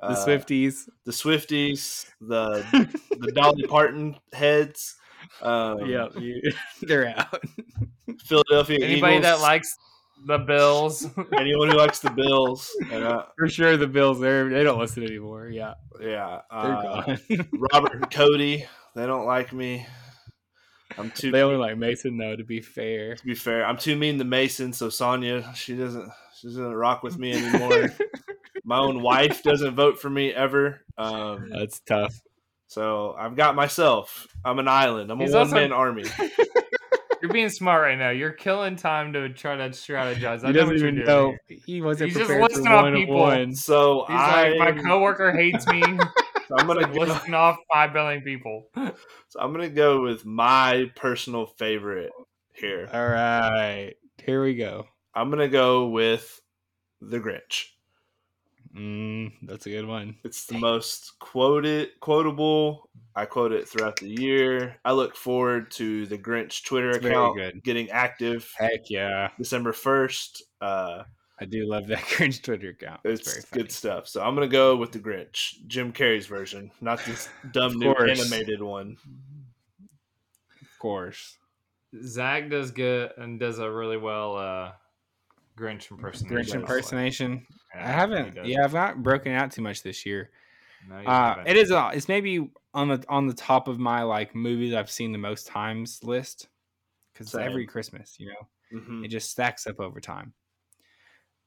[0.00, 0.88] Uh, Swifties.
[1.04, 2.64] the Swifties, the
[3.20, 4.96] the Dolly Parton heads.
[5.42, 6.08] Um, yeah,
[6.82, 7.42] they're out.
[8.24, 9.76] Philadelphia Anybody that likes
[10.24, 11.06] the Bills.
[11.36, 12.70] anyone who likes the Bills.
[12.90, 14.20] And, uh, For sure, the Bills.
[14.20, 15.48] They they don't listen anymore.
[15.48, 17.18] Yeah, yeah, they're uh, gone.
[17.72, 19.86] Robert and Cody, they don't like me.
[20.98, 21.30] I'm too.
[21.30, 22.36] they only like Mason though.
[22.36, 24.72] To be fair, to be fair, I'm too mean to Mason.
[24.72, 27.90] So Sonya, she doesn't, she doesn't rock with me anymore.
[28.64, 30.80] My own wife doesn't vote for me ever.
[30.98, 32.20] Um, that's tough.
[32.66, 34.26] so I've got myself.
[34.44, 35.10] I'm an island.
[35.12, 36.04] I'm a He's one also- man army.
[37.26, 38.10] You're being smart right now.
[38.10, 40.44] You're killing time to try to strategize.
[40.44, 41.34] I he doesn't what you're even doing know.
[41.48, 43.16] He wasn't He's just prepared for listing off one people.
[43.16, 43.54] one.
[43.56, 45.82] So He's I, like, my coworker hates me.
[46.48, 48.68] so I'm gonna go, listing off five billion people.
[48.76, 52.12] so I'm gonna go with my personal favorite
[52.54, 52.88] here.
[52.92, 54.86] All right, here we go.
[55.12, 56.40] I'm gonna go with
[57.00, 57.64] the Grinch.
[58.76, 60.16] Mm, that's a good one.
[60.24, 62.90] It's the most quoted, quotable.
[63.14, 64.76] I quote it throughout the year.
[64.84, 67.62] I look forward to the Grinch Twitter It's account good.
[67.64, 70.42] getting active Heck yeah, December first.
[70.60, 71.04] Uh,
[71.40, 73.00] I do love that Grinch Twitter account.
[73.04, 73.62] It's, it's very funny.
[73.62, 74.08] good stuff.
[74.08, 78.20] So I'm gonna go with the Grinch, Jim Carrey's version, not this dumb new course.
[78.20, 78.98] animated one.
[80.60, 81.38] Of course,
[82.04, 84.72] Zach does good and does a really well uh,
[85.56, 86.36] Grinch impersonation.
[86.36, 87.46] Grinch impersonation.
[87.74, 88.36] Yeah, I haven't.
[88.44, 90.30] Yeah, I've not broken out too much this year.
[90.88, 91.70] No, Uh, it is.
[91.72, 95.18] Uh, it's maybe on the on the top of my like movies I've seen the
[95.18, 96.48] most times list
[97.12, 99.04] because every Christmas, you know, Mhm.
[99.04, 100.34] it just stacks up over time.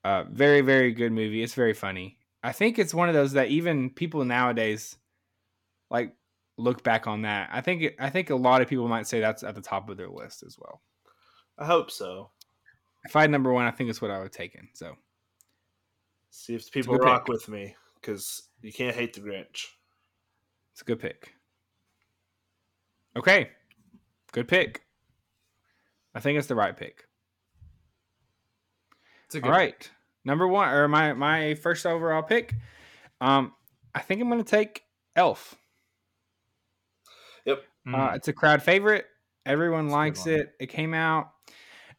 [0.03, 1.43] Uh, very very good movie.
[1.43, 2.17] It's very funny.
[2.41, 4.97] I think it's one of those that even people nowadays
[5.89, 6.15] like
[6.57, 7.49] look back on that.
[7.51, 9.97] I think I think a lot of people might say that's at the top of
[9.97, 10.81] their list as well.
[11.57, 12.31] I hope so.
[13.05, 14.69] If I had number one, I think it's what I would have taken.
[14.73, 14.95] So
[16.31, 17.33] See if people good rock pick.
[17.33, 19.65] with me because you can't hate the Grinch.
[20.73, 21.33] it's a good pick.
[23.15, 23.49] Okay,
[24.31, 24.83] good pick.
[26.13, 27.07] I think it's the right pick.
[29.25, 29.89] It's a good All right,
[30.25, 32.53] number one or my my first overall pick.
[33.21, 33.53] Um,
[33.95, 34.83] I think I'm gonna take
[35.15, 35.55] Elf.
[37.45, 37.63] Yep.
[37.91, 39.05] Uh, it's a crowd favorite.
[39.45, 40.53] Everyone It's likes it.
[40.59, 41.31] It came out.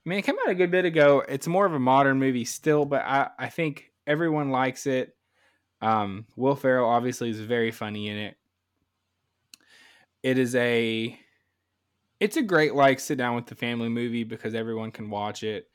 [0.05, 1.23] I mean, it came out a good bit ago.
[1.29, 5.15] It's more of a modern movie still, but I I think everyone likes it.
[5.83, 8.37] Um, Will Ferrell obviously is very funny in it.
[10.23, 11.19] It is a,
[12.19, 15.67] it's a great like sit down with the family movie because everyone can watch it,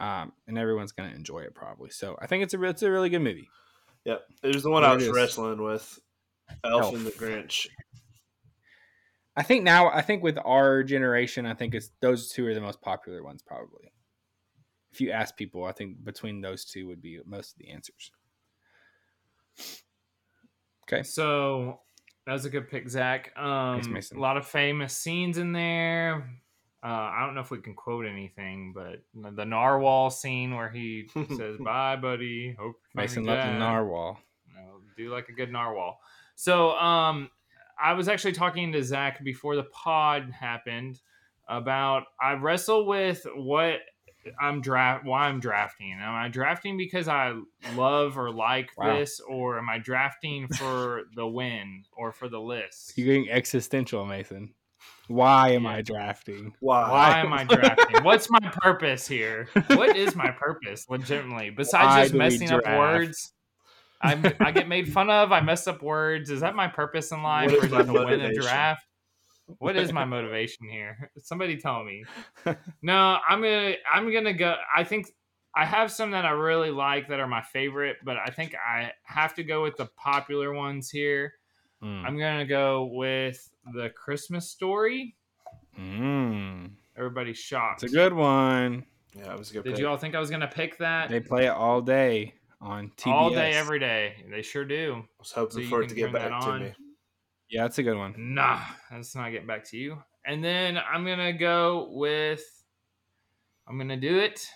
[0.00, 1.90] um, and everyone's gonna enjoy it probably.
[1.90, 3.48] So I think it's a it's a really good movie.
[4.04, 5.98] Yep, it was the one There I was wrestling with.
[6.64, 6.94] Elf, Elf.
[6.94, 7.66] and the Grinch.
[9.38, 12.60] I think now, I think with our generation, I think it's those two are the
[12.60, 13.92] most popular ones, probably.
[14.90, 18.10] If you ask people, I think between those two would be most of the answers.
[20.82, 21.04] Okay.
[21.04, 21.78] So
[22.26, 23.30] that was a good pick, Zach.
[23.38, 24.18] Um, Mason.
[24.18, 26.28] a lot of famous scenes in there.
[26.82, 31.08] Uh, I don't know if we can quote anything, but the narwhal scene where he
[31.36, 32.56] says, "Bye, buddy.
[32.58, 34.18] Hope you find Mason me the narwhal.
[34.48, 36.00] You know, do like a good narwhal.
[36.34, 37.30] So, um,
[37.80, 41.00] I was actually talking to Zach before the pod happened
[41.48, 43.80] about I wrestle with what
[44.40, 45.92] I'm draft why I'm drafting.
[45.92, 47.34] Am I drafting because I
[47.72, 48.98] love or like Wow.
[48.98, 52.92] this, or am I drafting for the win or for the list?
[52.96, 54.54] You're getting existential, Mason.
[55.06, 55.70] Why am Yeah.
[55.70, 56.52] I drafting?
[56.60, 56.90] Why?
[56.90, 58.02] Why am I drafting?
[58.04, 59.48] What's my purpose here?
[59.68, 61.50] What is my purpose, legitimately?
[61.50, 63.32] Besides Why just messing up words,
[64.00, 65.32] I I get made fun of.
[65.32, 66.30] I mess up words.
[66.30, 67.50] Is that my purpose in life?
[67.50, 68.86] What Or is just my to win a draft?
[69.58, 71.10] What is my motivation here?
[71.22, 72.04] Somebody tell me.
[72.82, 74.56] No, I'm gonna I'm gonna go.
[74.74, 75.08] I think
[75.54, 78.92] I have some that I really like that are my favorite, but I think I
[79.02, 81.32] have to go with the popular ones here.
[81.82, 82.04] Mm.
[82.04, 85.16] I'm gonna go with the Christmas story.
[85.78, 86.70] Mm.
[86.96, 87.82] Everybody's shocked.
[87.82, 88.84] It's a good one.
[89.16, 89.80] Yeah, it was a good Did pick.
[89.80, 91.08] you all think I was gonna pick that?
[91.08, 93.12] They play it all day on TBS.
[93.12, 94.14] All day, every day.
[94.30, 95.02] They sure do.
[95.04, 96.72] I was hoping So for it to get that back to me.
[97.50, 98.14] Yeah, that's a good one.
[98.34, 99.98] Nah, that's not getting back to you.
[100.26, 102.42] And then I'm gonna go with.
[103.66, 104.46] I'm gonna do it.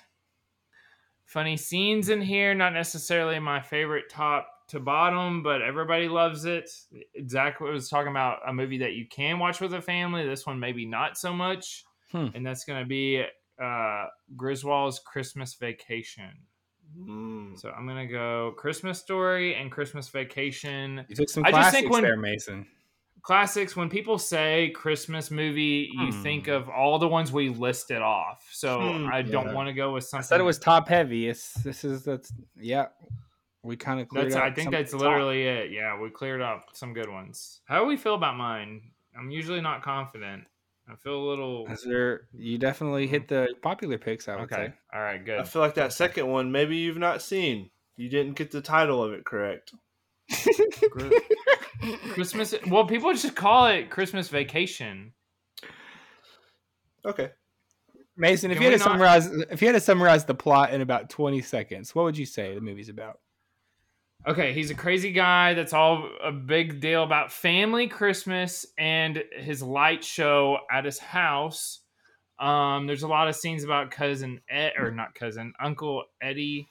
[1.24, 6.68] Funny scenes in here, not necessarily my favorite top to bottom, but everybody loves it.
[7.28, 10.26] Zach was talking about a movie that you can watch with a family.
[10.26, 12.28] This one maybe not so much, Hmm.
[12.34, 13.24] and that's gonna be
[13.62, 16.30] uh, Griswold's Christmas Vacation.
[16.98, 17.58] Mm.
[17.58, 21.04] So I'm gonna go Christmas Story and Christmas Vacation.
[21.08, 22.66] You took some I just classics think when- there, Mason.
[23.22, 23.76] Classics.
[23.76, 26.22] When people say Christmas movie, you Hmm.
[26.22, 28.48] think of all the ones we listed off.
[28.52, 29.52] So Hmm, I don't yeah.
[29.54, 30.24] want to go with something.
[30.24, 31.28] I said it was top heavy.
[31.28, 32.86] It's this is that's yeah.
[33.62, 34.36] We kind of cleared That's.
[34.36, 35.12] out I think that's of the top.
[35.12, 35.70] literally it.
[35.70, 37.60] Yeah, we cleared up some good ones.
[37.66, 38.90] How do we feel about mine?
[39.16, 40.44] I'm usually not confident.
[40.92, 41.66] I feel a little.
[41.68, 43.28] Is there, you definitely hit mm.
[43.28, 44.28] the popular picks.
[44.28, 44.66] I would Okay.
[44.66, 44.72] say.
[44.92, 45.24] All right.
[45.24, 45.38] Good.
[45.38, 47.70] I feel like that second one, maybe you've not seen.
[47.96, 49.72] You didn't get the title of it correct.
[52.10, 52.54] Christmas.
[52.68, 55.12] Well, people just call it Christmas Vacation.
[57.04, 57.30] Okay.
[58.16, 60.72] Mason, if Can you had to not- summarize, if you had to summarize the plot
[60.72, 63.18] in about twenty seconds, what would you say the movie's about?
[64.26, 69.62] Okay, he's a crazy guy that's all a big deal about family Christmas and his
[69.62, 71.80] light show at his house.
[72.38, 76.68] Um, there's a lot of scenes about cousin Ed, or not cousin, Uncle Eddie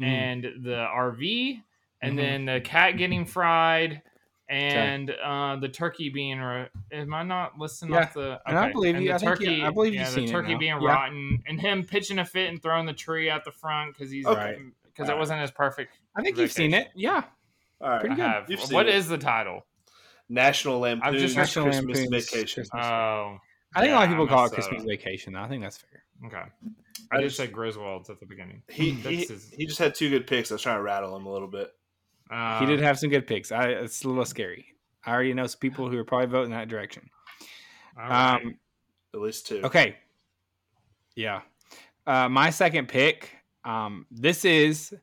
[0.00, 0.06] Mm.
[0.06, 1.62] and the RV,
[2.02, 2.16] and Mhm.
[2.16, 4.02] then the cat getting fried,
[4.48, 6.40] and uh, the turkey being.
[6.40, 8.40] Ro- Am I not listening Yeah, off the?
[8.46, 9.10] and I believe and you.
[9.10, 10.88] The I think you- turkey, I believe yeah, you've the seen turkey being Yeah.
[10.88, 14.26] rotten, and him pitching a fit and throwing the tree out the front because he's
[14.26, 14.58] Okay.
[14.86, 15.98] because it wasn't as perfect.
[16.16, 16.88] I think you've seen it.
[16.94, 17.24] Yeah,
[17.80, 18.00] All right.
[18.00, 18.22] Pretty I good.
[18.26, 18.50] have.
[18.50, 18.94] You've seen What it.
[18.94, 19.66] is the title?
[20.28, 22.62] National Lampoon's just- National Christmas Lampoon's Vacation.
[22.62, 23.38] Christmas- Oh,
[23.74, 24.86] I think a lot of people I call it Christmas up.
[24.88, 25.32] Vacation.
[25.34, 25.40] Though.
[25.42, 26.02] I think that's fair.
[26.26, 26.42] okay.
[27.12, 28.62] I I just- said Griswold's at the beginning.
[28.68, 30.50] He he, his- he just had two good picks.
[30.50, 31.72] I was trying to rattle him a little bit.
[32.30, 33.52] Uh, he did have some good picks.
[33.52, 34.66] I, it's a little scary.
[35.04, 37.10] I already know some people who are probably voting that direction.
[38.00, 38.34] all right.
[38.42, 38.58] Um,
[39.12, 39.60] At least two.
[39.62, 39.96] Okay.
[41.16, 41.42] Yeah.
[42.06, 43.30] Uh, my second pick.
[43.64, 44.94] Um, this is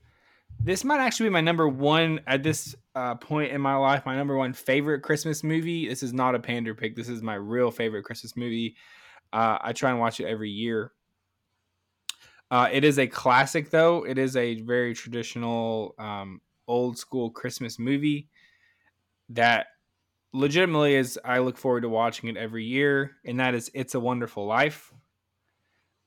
[0.63, 4.05] this might actually be my number one at this uh, point in my life.
[4.05, 5.87] My number one favorite Christmas movie.
[5.87, 6.95] This is not a pander pick.
[6.95, 8.75] This is my real favorite Christmas movie.
[9.33, 10.91] Uh, I try and watch it every year.
[12.51, 14.05] Uh, it is a classic, though.
[14.05, 18.29] It is a very traditional, um, old school Christmas movie
[19.29, 19.67] that
[20.33, 23.99] legitimately is I look forward to watching it every year, and that is It's a
[23.99, 24.93] Wonderful Life.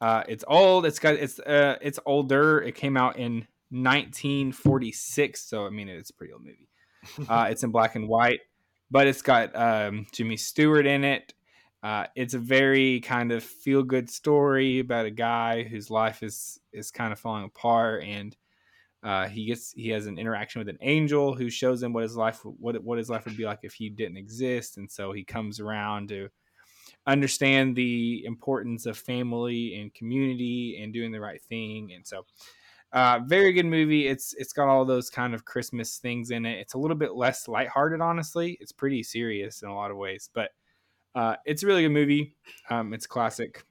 [0.00, 0.86] Uh, it's old.
[0.86, 2.60] It's got it's uh it's older.
[2.60, 6.68] It came out in 1946, so I mean it's a pretty old movie.
[7.28, 8.40] Uh, it's in black and white,
[8.90, 11.34] but it's got um, Jimmy Stewart in it.
[11.82, 16.58] Uh, it's a very kind of feel good story about a guy whose life is
[16.72, 18.36] is kind of falling apart, and
[19.02, 22.16] uh, he gets he has an interaction with an angel who shows him what his
[22.16, 25.24] life what what his life would be like if he didn't exist, and so he
[25.24, 26.28] comes around to
[27.06, 32.24] understand the importance of family and community and doing the right thing, and so.
[32.94, 34.06] Uh, very good movie.
[34.06, 36.60] It's it's got all those kind of Christmas things in it.
[36.60, 38.56] It's a little bit less lighthearted, honestly.
[38.60, 40.52] It's pretty serious in a lot of ways, but
[41.16, 42.36] uh, it's a really good movie.
[42.70, 43.64] Um, it's classic.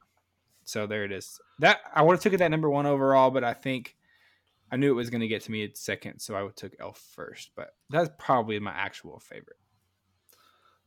[0.65, 1.39] So there it is.
[1.59, 3.95] That I would have took it at number one overall, but I think
[4.69, 6.97] I knew it was going to get to me at second, so I took Elf
[7.15, 7.51] first.
[7.55, 9.57] But that's probably my actual favorite.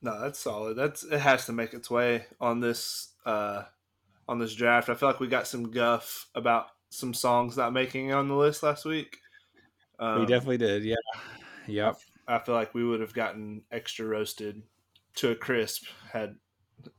[0.02, 0.76] No, that's solid.
[0.76, 3.62] That's it has to make its way on this uh
[4.28, 4.90] on this draft.
[4.90, 8.34] I feel like we got some guff about some songs not making it on the
[8.34, 9.18] list last week.
[9.98, 10.84] Um, we definitely did.
[10.84, 10.94] Yeah.
[11.66, 11.96] Yep.
[12.28, 14.62] I feel like we would have gotten extra roasted
[15.16, 16.36] to a crisp had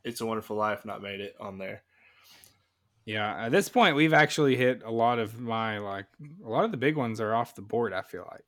[0.04, 1.84] "It's a Wonderful Life" not made it on there.
[3.06, 3.46] Yeah.
[3.46, 6.08] At this point, we've actually hit a lot of my like
[6.44, 7.94] a lot of the big ones are off the board.
[7.94, 8.46] I feel like.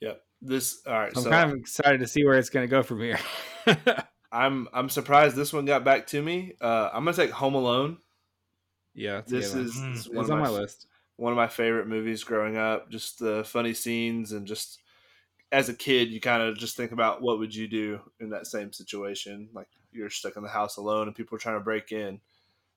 [0.00, 0.22] Yep.
[0.42, 1.12] This all right.
[1.14, 3.18] I'm so kind of excited to see where it's going to go from here.
[4.32, 6.54] I'm I'm surprised this one got back to me.
[6.60, 7.98] Uh, I'm gonna take Home Alone.
[8.94, 9.18] Yeah.
[9.18, 9.92] It's, a This good is, Mm.
[9.94, 10.86] this is one, it's of on my, my list.
[11.16, 12.90] one of my favorite movies growing up.
[12.90, 14.78] Just the funny scenes and just
[15.52, 18.46] as a kid, you kind of just think about what would you do in that
[18.46, 19.48] same situation.
[19.52, 22.20] Like you're stuck in the house alone and people are trying to break in,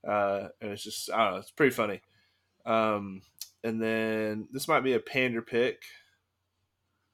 [0.07, 1.39] uh, and it's just I don't know.
[1.39, 2.01] It's pretty funny.
[2.65, 3.21] Um,
[3.63, 5.83] and then this might be a pander pick,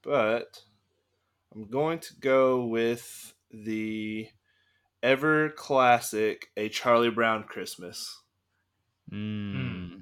[0.01, 0.61] but
[1.53, 4.29] I'm going to go with the
[5.03, 8.21] ever classic A Charlie Brown Christmas.
[9.12, 10.01] Mm.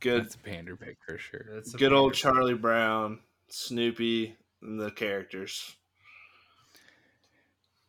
[0.00, 1.46] Good That's a pander pick for sure.
[1.52, 2.36] That's good old pander.
[2.36, 5.76] Charlie Brown, Snoopy, and the characters.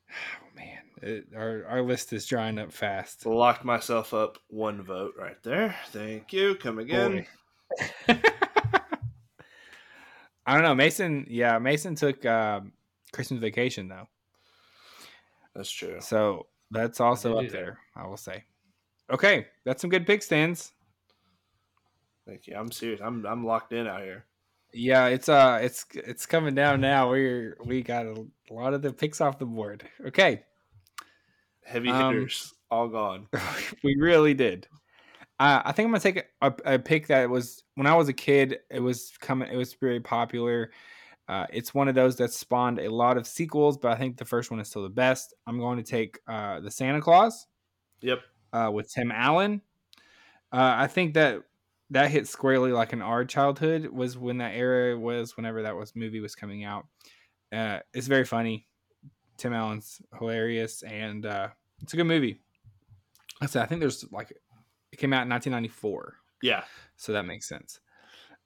[0.10, 3.26] Oh man, it, our our list is drying up fast.
[3.26, 5.76] Locked myself up one vote right there.
[5.90, 6.56] Thank you.
[6.56, 7.28] Come again.
[10.48, 11.28] I don't know, Mason.
[11.30, 12.72] Yeah, Mason took um,
[13.14, 14.08] Christmas vacation though,
[15.54, 15.98] That's true.
[16.00, 17.52] so that's also up that.
[17.52, 17.78] there.
[17.96, 18.46] I will say.
[19.12, 20.72] Okay, that's some good pick stands.
[22.28, 22.56] Thank you.
[22.56, 23.02] I'm serious.
[23.04, 24.26] I'm I'm locked in out here.
[24.72, 27.10] Yeah, it's uh, it's it's coming down now.
[27.10, 29.84] We're we got a lot of the picks off the board.
[30.06, 30.44] Okay,
[31.66, 33.28] Heavy Um, hitters all gone.
[33.84, 34.68] we really did.
[35.40, 38.14] Uh, I think I'm gonna take a, a pick that was when I was a
[38.14, 38.60] kid.
[38.70, 39.52] It was coming.
[39.52, 40.72] It was very popular.
[41.28, 44.26] Uh, it's one of those that spawned a lot of sequels, but I think the
[44.26, 45.34] first one is still the best.
[45.46, 47.46] I'm going to take uh, the Santa Claus
[48.02, 48.20] Yep.
[48.54, 49.62] Uh, with Tim Allen.
[50.52, 51.44] Uh, I think that
[51.92, 55.96] that hit squarely like in our childhood was when that era was whenever that was
[55.96, 56.86] movie was coming out.
[57.52, 58.68] Uh, it's very funny.
[59.38, 61.50] Tim Allen's hilarious and uh,
[61.82, 62.42] it's a good movie.
[63.42, 64.32] I said I think there's like
[64.92, 66.64] it came out in 1994, Yeah.
[66.98, 67.80] so that makes sense.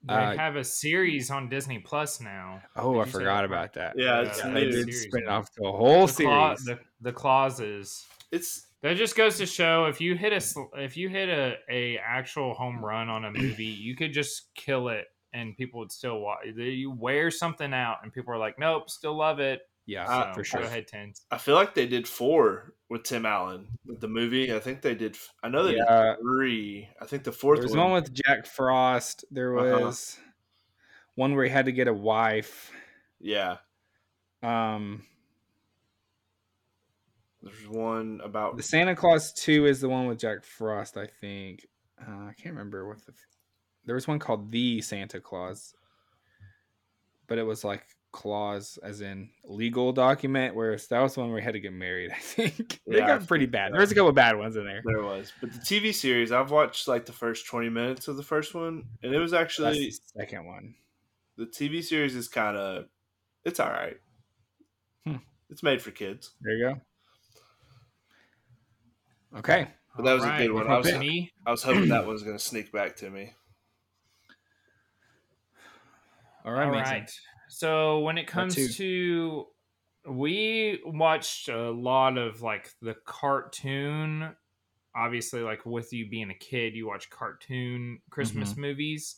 [0.06, 2.62] They Uh, have a series on Disney Plus now.
[2.76, 3.44] Oh, Did I you say forgot that?
[3.46, 3.94] about that.
[3.96, 4.70] Yeah, Yeah, it's they they new.
[4.72, 6.64] did did spin off to a whole the, cla- series.
[6.64, 8.06] the, the clauses.
[8.30, 11.96] It's That just goes to show if you hit a if you hit a, a
[11.98, 16.20] actual home run on a movie, you could just kill it and people would still
[16.20, 16.46] watch.
[16.54, 20.34] You wear something out and people are like, "Nope, still love it." yeah, uh, So,
[20.34, 20.60] for sure.
[20.60, 21.22] Go ahead, Tins.
[21.30, 24.54] I feel like they did four with Tim Allen with the movie.
[24.54, 25.16] I think they did.
[25.42, 26.14] I know they Yeah.
[26.16, 26.88] did three.
[27.00, 27.90] I think the fourth There was one.
[27.90, 29.24] one with Jack Frost.
[29.30, 29.86] There Uh-huh.
[29.86, 30.18] was
[31.14, 32.70] one where he had to get a wife.
[33.18, 33.56] yeah.
[34.42, 35.06] Um,
[37.44, 41.66] There's one about the Santa Claus Two is the one with Jack Frost, I think.
[42.00, 43.12] Uh, I can't remember what the.
[43.84, 45.74] There was one called the Santa Claus,
[47.26, 50.54] but it was like clause as in legal document.
[50.54, 52.10] Whereas that was the one where he had to get married.
[52.16, 53.72] I think they Yeah, I got pretty bad.
[53.72, 53.76] so.
[53.78, 54.82] There's a couple bad ones in there.
[54.84, 58.22] There was, but the TV series I've watched like the first twenty minutes of the
[58.22, 60.74] first one, and it was actually the second one.
[61.36, 62.86] the TV series is kind of
[63.44, 63.96] it's all right.
[65.06, 65.16] Hmm.
[65.50, 66.80] It's made for kids, There you go.
[69.36, 69.66] Okay.
[69.96, 70.66] but that was a good one.
[70.66, 71.30] I was me.
[71.46, 73.32] I was hoping that one was going to sneak back to me.
[76.44, 76.66] All right.
[76.66, 77.06] All Mason.
[77.48, 79.46] So when it comes to
[80.06, 84.34] we watched a lot of like the cartoon
[84.94, 88.60] obviously like with you being a kid you watch cartoon christmas Mm-hmm.
[88.60, 89.16] movies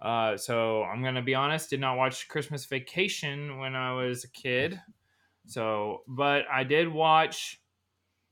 [0.00, 4.30] uh so i'm gonna be honest did not watch christmas vacation when i was a
[4.30, 4.80] kid
[5.46, 7.60] so but i did watch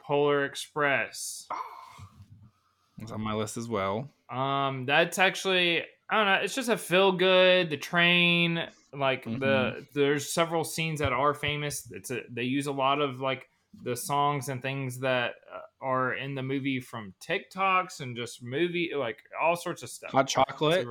[0.06, 1.46] polar express
[2.98, 4.08] It's on my list as well.
[4.30, 6.40] um, that's actually I don't know.
[6.44, 7.70] It's just a feel good.
[7.70, 11.88] The train, like the there's several scenes that are famous.
[11.90, 13.48] It's a, they use a lot of like
[13.82, 18.90] the songs and things that uh, are in the movie from TikToks and just movie
[18.96, 20.10] like all sorts of stuff.
[20.12, 20.86] Hot chocolate.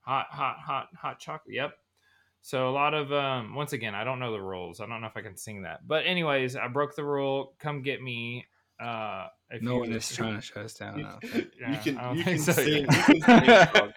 [0.00, 1.54] Hot, hot, hot, hot chocolate.
[1.54, 1.72] Yep.
[2.48, 3.54] So a lot of um.
[3.54, 4.80] Once again, I don't know the rules.
[4.80, 5.86] I don't know if I can sing that.
[5.86, 7.52] But anyways, I broke the rule.
[7.58, 8.46] Come get me.
[8.80, 10.98] Uh, if No you- one is trying to shut us down.
[10.98, 11.18] You, now.
[11.70, 13.04] you can you can so, sing yeah.
[13.10, 13.92] you can sing songs.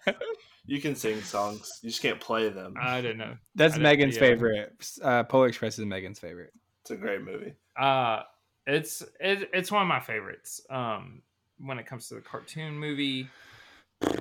[0.65, 1.79] You can sing songs.
[1.81, 2.73] You just can't play them.
[2.77, 3.37] I don't know.
[3.55, 4.19] That's I don't- Megan's yeah.
[4.19, 4.85] favorite.
[5.01, 6.51] Uh, Polar Express is Megan's favorite.
[6.81, 7.53] It's a great movie.
[7.79, 8.23] Uh,
[8.67, 10.59] it's it, it's one of my favorites.
[10.69, 11.21] Um,
[11.57, 13.29] when it comes to the cartoon movie,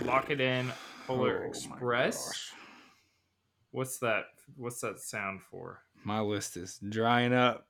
[0.02, 0.70] lock it in.
[1.08, 2.52] Polar Oh my Express.
[3.72, 4.24] What's that?
[4.56, 5.82] What's that sound for?
[6.04, 7.66] My list is drying up.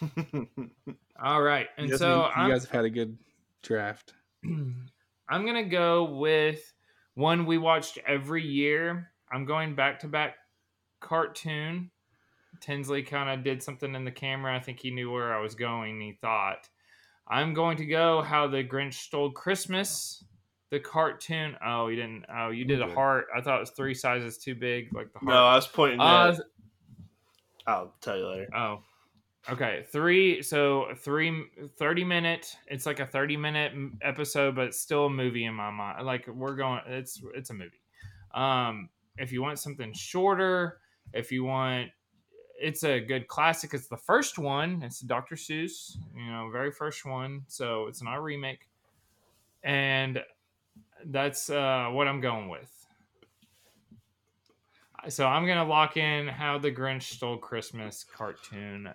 [1.22, 3.18] All right, and you so you guys have had a good
[3.62, 4.14] draft.
[4.44, 6.72] I'm gonna go with
[7.14, 9.10] one we watched every year.
[9.30, 10.36] I'm going back to back
[11.00, 11.90] cartoon.
[12.60, 14.56] Tinsley kind of did something in the camera.
[14.56, 16.00] I think he knew where I was going.
[16.00, 16.68] He thought,
[17.26, 20.22] I'm going to go How the Grinch Stole Christmas.
[20.72, 21.54] The cartoon.
[21.62, 22.24] Oh, you didn't.
[22.34, 23.26] Oh, you did a heart.
[23.36, 26.00] I thought it was three sizes too big, like the no, I was pointing.
[26.00, 26.40] uh, at,
[27.66, 28.48] I'll tell you later.
[28.56, 28.80] Oh.
[29.50, 30.40] Okay, three.
[30.40, 31.44] So three,
[31.76, 32.56] 30 minute.
[32.68, 36.06] It's like a thirty minute episode, but it's still a movie in my mind.
[36.06, 36.80] Like we're going.
[36.86, 37.82] It's it's a movie.
[38.32, 40.78] Um, if you want something shorter,
[41.12, 41.90] if you want,
[42.58, 43.74] it's a good classic.
[43.74, 44.82] It's the first one.
[44.82, 45.34] It's Dr.
[45.34, 45.98] Seuss.
[46.16, 47.42] You know, very first one.
[47.46, 48.70] So it's not a remake,
[49.62, 50.22] and
[51.06, 52.70] that's uh, what I'm going with.
[55.08, 58.88] So I'm gonna lock in how the Grinch stole Christmas cartoon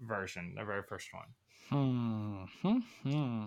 [0.00, 1.26] version, the very first one.
[1.68, 2.44] Hmm.
[2.62, 3.44] hmm, hmm.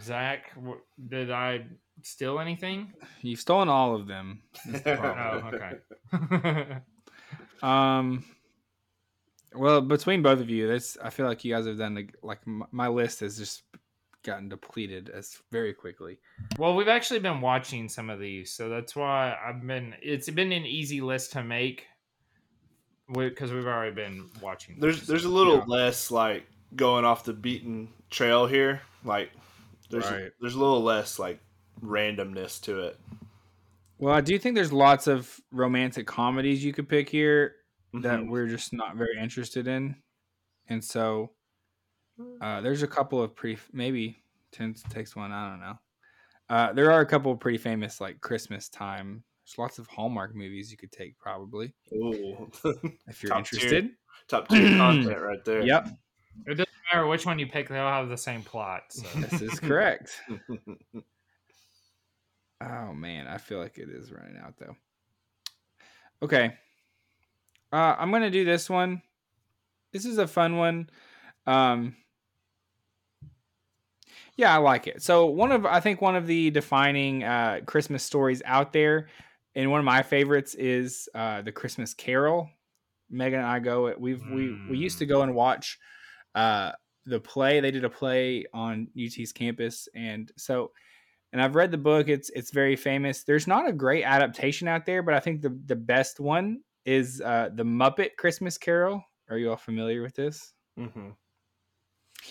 [0.00, 1.66] Zach, w- did I
[2.02, 2.92] steal anything?
[3.20, 4.42] You've stolen all of them.
[4.64, 4.80] the
[6.12, 6.78] Oh, okay.
[7.62, 8.24] Um.
[9.54, 12.40] Well, between both of you, that's I feel like you guys have done the, like
[12.46, 13.64] my list has just
[14.22, 16.18] gotten depleted as very quickly.
[16.58, 19.94] well, we've actually been watching some of these, so that's why I've been.
[20.02, 21.86] It's been an easy list to make
[23.12, 24.76] because we've already been watching.
[24.78, 25.08] There's these.
[25.08, 25.64] there's a little Yeah.
[25.66, 26.46] less like
[26.76, 28.82] going off the beaten trail here.
[29.04, 29.30] Like
[29.90, 30.30] there's Right.
[30.40, 31.40] there's a little less like
[31.82, 33.00] randomness to it.
[33.98, 37.56] Well, I do think there's lots of romantic comedies you could pick here
[37.94, 38.28] that Mhm.
[38.30, 39.96] we're just not very interested in,
[40.68, 41.32] and so
[42.40, 45.32] uh, there's a couple of pretty maybe ten takes one.
[45.32, 45.78] I don't know.
[46.48, 49.22] Uh, there are a couple of pretty famous like Christmas time.
[49.44, 52.50] There's lots of Hallmark movies you could take probably Ooh.
[53.06, 53.58] if you're Top tier.
[53.60, 53.90] interested.
[54.28, 55.62] Top tier content right there.
[55.62, 55.88] Yep,
[56.46, 58.82] It doesn't matter which one you pick; they all have the same plot.
[58.90, 59.06] So.
[59.20, 60.20] this is correct.
[62.62, 64.76] Oh man, I feel like it is running out though.
[66.22, 66.52] Okay.
[67.72, 69.00] Uh I'm going to do this one.
[69.92, 70.90] This is a fun one.
[71.46, 71.96] Um
[74.40, 75.02] Yeah, I like it.
[75.02, 79.08] So one of I think one of the defining uh Christmas stories out there
[79.54, 82.48] and one of my favorites is uh The Christmas Carol.
[83.10, 85.78] Megan and I go we've we we used to go and watch
[86.34, 86.72] uh
[87.04, 87.60] the play.
[87.60, 90.72] They did a play on UT's campus and so
[91.34, 92.08] and I've read the book.
[92.08, 93.24] It's it's very famous.
[93.24, 97.20] There's not a great adaptation out there, but I think the the best one is
[97.20, 99.04] uh, the Muppet Christmas Carol.
[99.28, 100.54] Are you all familiar with this?
[100.78, 101.14] Mhm.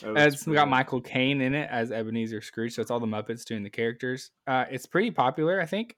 [0.05, 3.43] Uh, It's got Michael Caine in it as Ebenezer Scrooge, so it's all the Muppets
[3.43, 4.31] doing the characters.
[4.47, 5.97] Uh, it's pretty popular, I think.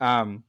[0.00, 0.44] Um,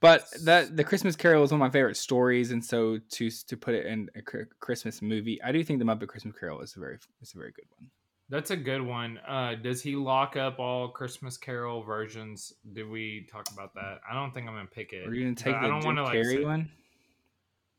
[0.00, 3.56] but that the Christmas Carol is one of my favorite stories, and so to to
[3.56, 4.22] put it in a
[4.60, 7.52] Christmas movie, I do think the Muppet Christmas Carol is a very is a very
[7.52, 7.90] good one.
[8.28, 9.18] That's a good one.
[9.26, 12.52] Uh, does he lock up all Christmas Carol versions?
[12.72, 14.00] Did we talk about that?
[14.10, 15.06] I don't think I'm gonna pick it.
[15.08, 16.70] Are you gonna but take I the don't Jim wanna, like, Carrey say- one?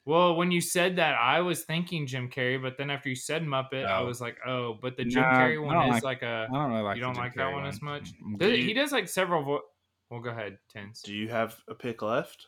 [0.06, 3.44] Well, when you said that, I was thinking Jim Carrey, but then after you said
[3.44, 4.06] Muppet, I Oh.
[4.06, 6.48] was like, oh, but the Jim Carrey one is like- like, a.
[6.50, 6.96] I don't really like.
[6.98, 8.12] you don't Jim like that Carrey one as much.
[8.38, 8.60] Does- good.
[8.60, 9.44] he does like several.
[9.44, 9.62] Vo-
[10.12, 11.02] well, go ahead, Tins.
[11.02, 12.48] Do you have a pick left?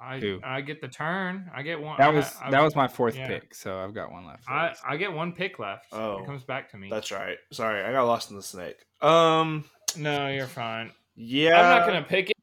[0.00, 0.40] I Who?
[0.44, 1.50] I get the turn.
[1.54, 1.96] I get one.
[1.98, 3.26] That was I, that was my fourth yeah.
[3.26, 4.44] pick, so I've got one left.
[4.46, 5.86] I I get one pick left.
[5.92, 6.18] Oh.
[6.18, 6.90] it comes back to me.
[6.90, 7.38] That's right.
[7.52, 8.76] Sorry, I got lost in the snake.
[9.00, 9.64] Um,
[9.96, 10.90] no, you're fine.
[11.14, 12.33] yeah, I'm not gonna pick it.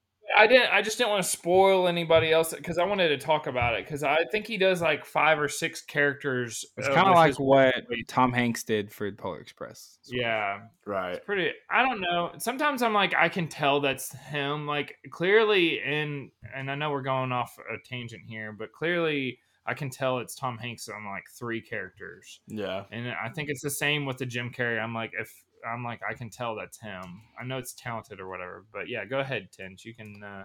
[0.42, 0.72] I didn't.
[0.74, 3.86] I just didn't want to spoil anybody else because I wanted to talk about it
[3.86, 6.66] because I think he does like five or six characters.
[6.78, 7.76] it's uh, kind of like his- what
[8.08, 10.00] Tom Hanks did for the Polar Express.
[10.08, 11.16] Yeah, Right.
[11.16, 11.52] it's pretty.
[11.70, 12.32] I don't know.
[12.40, 14.66] Sometimes I'm like, I can tell that's him.
[14.66, 19.76] Like clearly, in and I know we're going off a tangent here, but clearly I
[19.76, 22.40] can tell it's Tom Hanks on like three characters.
[22.48, 22.86] Yeah.
[22.92, 24.82] And I think it's the same with the Jim Carrey.
[24.82, 25.32] I'm like, if
[25.68, 27.22] I'm like, I can tell that's him.
[27.40, 29.86] I know it's talented or whatever, but yeah, go ahead, Tins.
[29.86, 30.44] You can, uh,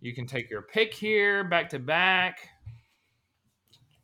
[0.00, 2.38] you can take your pick here, back to back.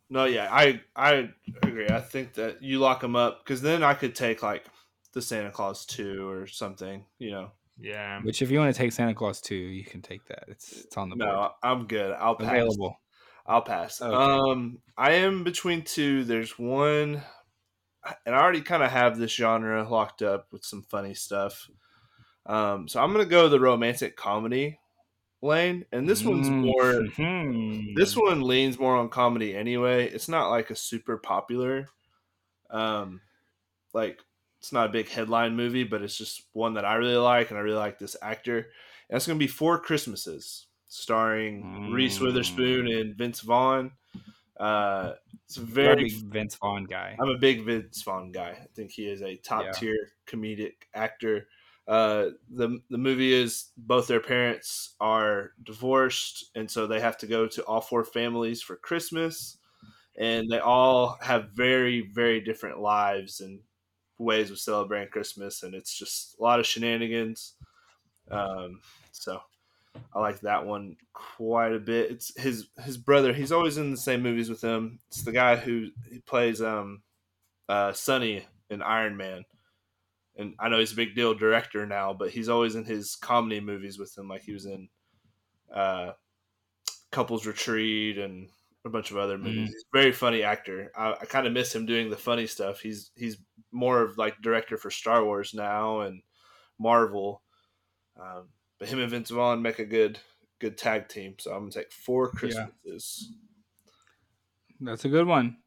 [0.09, 1.29] No, yeah, I I
[1.63, 1.87] agree.
[1.89, 4.65] I think that you lock them up because then I could take like
[5.13, 7.05] the Santa Claus two or something.
[7.17, 7.51] You know.
[7.79, 10.43] Yeah, Which, if you want to take Santa Claus 2, you can take that.
[10.47, 11.29] It's it's on the board.
[11.29, 12.11] No, I'm good.
[12.11, 12.49] I'll pass.
[12.49, 12.99] Available.
[13.47, 14.01] I'll pass.
[14.01, 14.13] Okay.
[14.13, 16.23] Um, I am between two.
[16.23, 17.23] There's one,
[18.25, 21.69] and I already kind of have this genre locked up with some funny stuff.
[22.45, 24.79] Um, so I'm gonna go the romantic comedy
[25.41, 26.61] lane, and this one's Mm.
[26.65, 27.95] more.
[27.95, 30.07] This one leans more on comedy anyway.
[30.09, 31.87] It's not like a super popular,
[32.69, 33.21] um,
[33.93, 34.19] like
[34.59, 37.57] it's not a big headline movie, but it's just one that I really like, and
[37.57, 38.57] I really like this actor.
[39.09, 40.67] And it's gonna be Four Christmases.
[40.93, 42.21] starring Reese Mm.
[42.23, 43.93] Witherspoon and Vince Vaughn.
[44.61, 45.13] Uh,
[45.45, 46.03] it's a very.
[46.03, 47.17] big Vince Vaughn guy.
[47.19, 48.51] I'm a big Vince Vaughn guy.
[48.51, 49.71] I think he is a top Yeah.
[49.73, 49.97] tier
[50.27, 51.47] comedic actor.
[51.87, 57.27] Uh, the the movie is both their parents are divorced, and so they have to
[57.27, 59.57] go to all four families for Christmas,
[60.17, 63.61] and they all have very very different lives and
[64.19, 67.55] ways of celebrating Christmas, and it's just a lot of shenanigans.
[68.29, 68.81] Um,
[69.11, 69.41] so
[70.13, 72.11] I like that one quite a bit.
[72.11, 73.33] It's his his brother.
[73.33, 74.99] He's always in the same movies with him.
[75.07, 77.01] It's the guy who he plays um
[77.69, 79.45] uh Sonny in Iron Man.
[80.37, 83.59] And I know he's a big deal director now, but he's always in his comedy
[83.59, 84.89] movies with him, like he was in
[85.73, 86.11] uh
[87.11, 88.49] Couples Retreat and
[88.85, 89.69] a bunch of other movies.
[89.69, 89.73] Mm.
[89.73, 90.91] He's a very funny actor.
[90.95, 92.79] I, I kind of miss him doing the funny stuff.
[92.79, 93.37] He's he's
[93.71, 96.21] more of like director for Star Wars now and
[96.79, 97.43] Marvel.
[98.19, 98.49] Um,
[98.81, 100.17] but him and Vince Vaughn make a good
[100.57, 101.35] good tag team.
[101.37, 103.31] So I'm gonna take four Christmases.
[104.79, 105.57] That's a good one.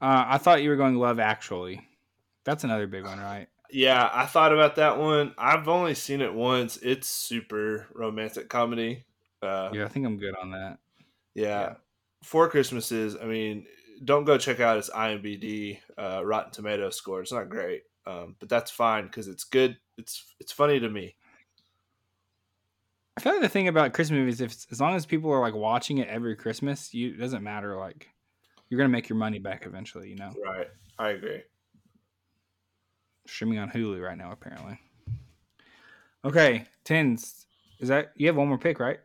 [0.00, 1.82] Uh, I thought you were going Love Actually.
[2.44, 3.48] That's another big one, right?
[3.68, 4.08] Yeah.
[4.12, 5.34] I thought about that one.
[5.36, 6.76] I've only seen it once.
[6.76, 9.04] It's super romantic comedy.
[9.42, 10.78] Uh, Yeah, I think I'm good on that.
[11.34, 11.44] yeah.
[11.44, 11.74] Yeah.
[12.22, 13.16] Four Christmases.
[13.20, 13.66] I mean,
[14.04, 17.22] don't go check out his IMDb uh, Rotten Tomato score.
[17.22, 19.76] It's not great, um, but that's fine because it's good.
[19.96, 21.16] It's it's funny to me.
[23.18, 25.54] I feel like the thing about Christmas movies, if as long as people are like
[25.54, 27.76] watching it every Christmas, you it doesn't matter.
[27.76, 28.06] Like
[28.68, 30.08] you're gonna make your money back eventually.
[30.10, 30.68] You know, Right.
[31.00, 31.42] I agree.
[33.26, 34.78] streaming on Hulu right now apparently.
[36.24, 37.46] Okay, Tins.
[37.80, 39.00] Is that you have one more pick, right?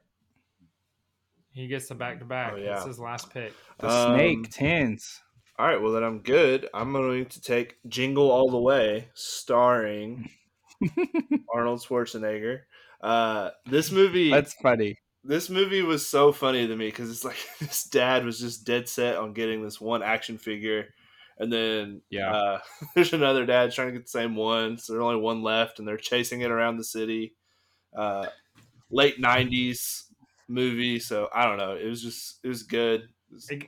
[1.52, 2.54] He gets the back to back.
[2.58, 2.74] Yeah.
[2.76, 3.54] That's his last pick.
[3.80, 5.22] The Um, snake tens.
[5.58, 6.70] All right, well then I'm good.
[6.72, 10.30] I'm going to take Jingle All the Way, starring
[11.54, 12.62] Arnold Schwarzenegger.
[13.04, 14.98] Uh, this movie, That's funny.
[15.26, 18.88] this movie was so funny to me because it's like this dad was just dead
[18.88, 20.86] set on getting this one action figure,
[21.38, 22.34] and then Yeah.
[22.34, 22.60] uh,
[22.96, 24.78] there's another dad trying to get the same one.
[24.78, 27.36] So there's only one left, and they're chasing it around the city.
[27.96, 28.28] Uh,
[28.90, 30.04] late '90s
[30.48, 31.76] movie, so I don't know.
[31.76, 33.02] It was just it was good.
[33.02, 33.68] It was It-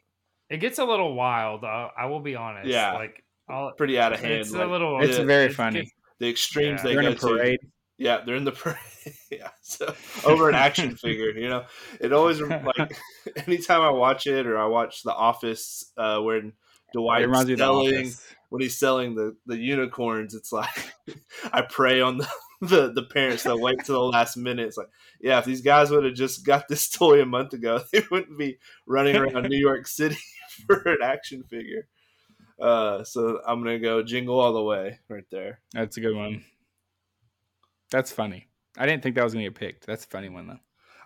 [0.50, 1.64] It gets a little wild.
[1.66, 2.68] Uh, I will be honest.
[2.68, 2.94] Yeah.
[2.94, 4.34] like I'll, pretty out of hand.
[4.42, 5.02] it's like, a little.
[5.02, 5.80] It's the- very it's- funny.
[5.80, 6.84] it's- the extremes Yeah.
[6.84, 7.60] they They're in go a parade.
[7.62, 7.68] to.
[7.98, 8.78] Yeah, they're in the parade.
[9.32, 9.94] yeah, so
[10.26, 11.66] over an action figure, you know,
[12.00, 12.98] it always like
[13.48, 16.54] anytime I watch it or I watch The Office, uh, when It
[16.94, 18.12] Dwight's reminds me of the selling
[18.50, 20.94] when he's selling the the unicorns, it's like
[21.52, 22.28] I pray on the,
[22.62, 24.68] the the parents that wait to the last minute.
[24.68, 24.90] It's like,
[25.22, 28.38] yeah, if these guys would have just got this toy a month ago, they wouldn't
[28.38, 30.18] be running around New York City
[30.68, 31.88] for an action figure.
[32.60, 35.60] Uh, so I'm gonna go jingle all the way right there.
[35.74, 36.44] That's a good one.
[37.96, 38.50] That's funny.
[38.78, 39.88] I didn't think that was gonna get picked.
[39.88, 40.60] That's a funny one though.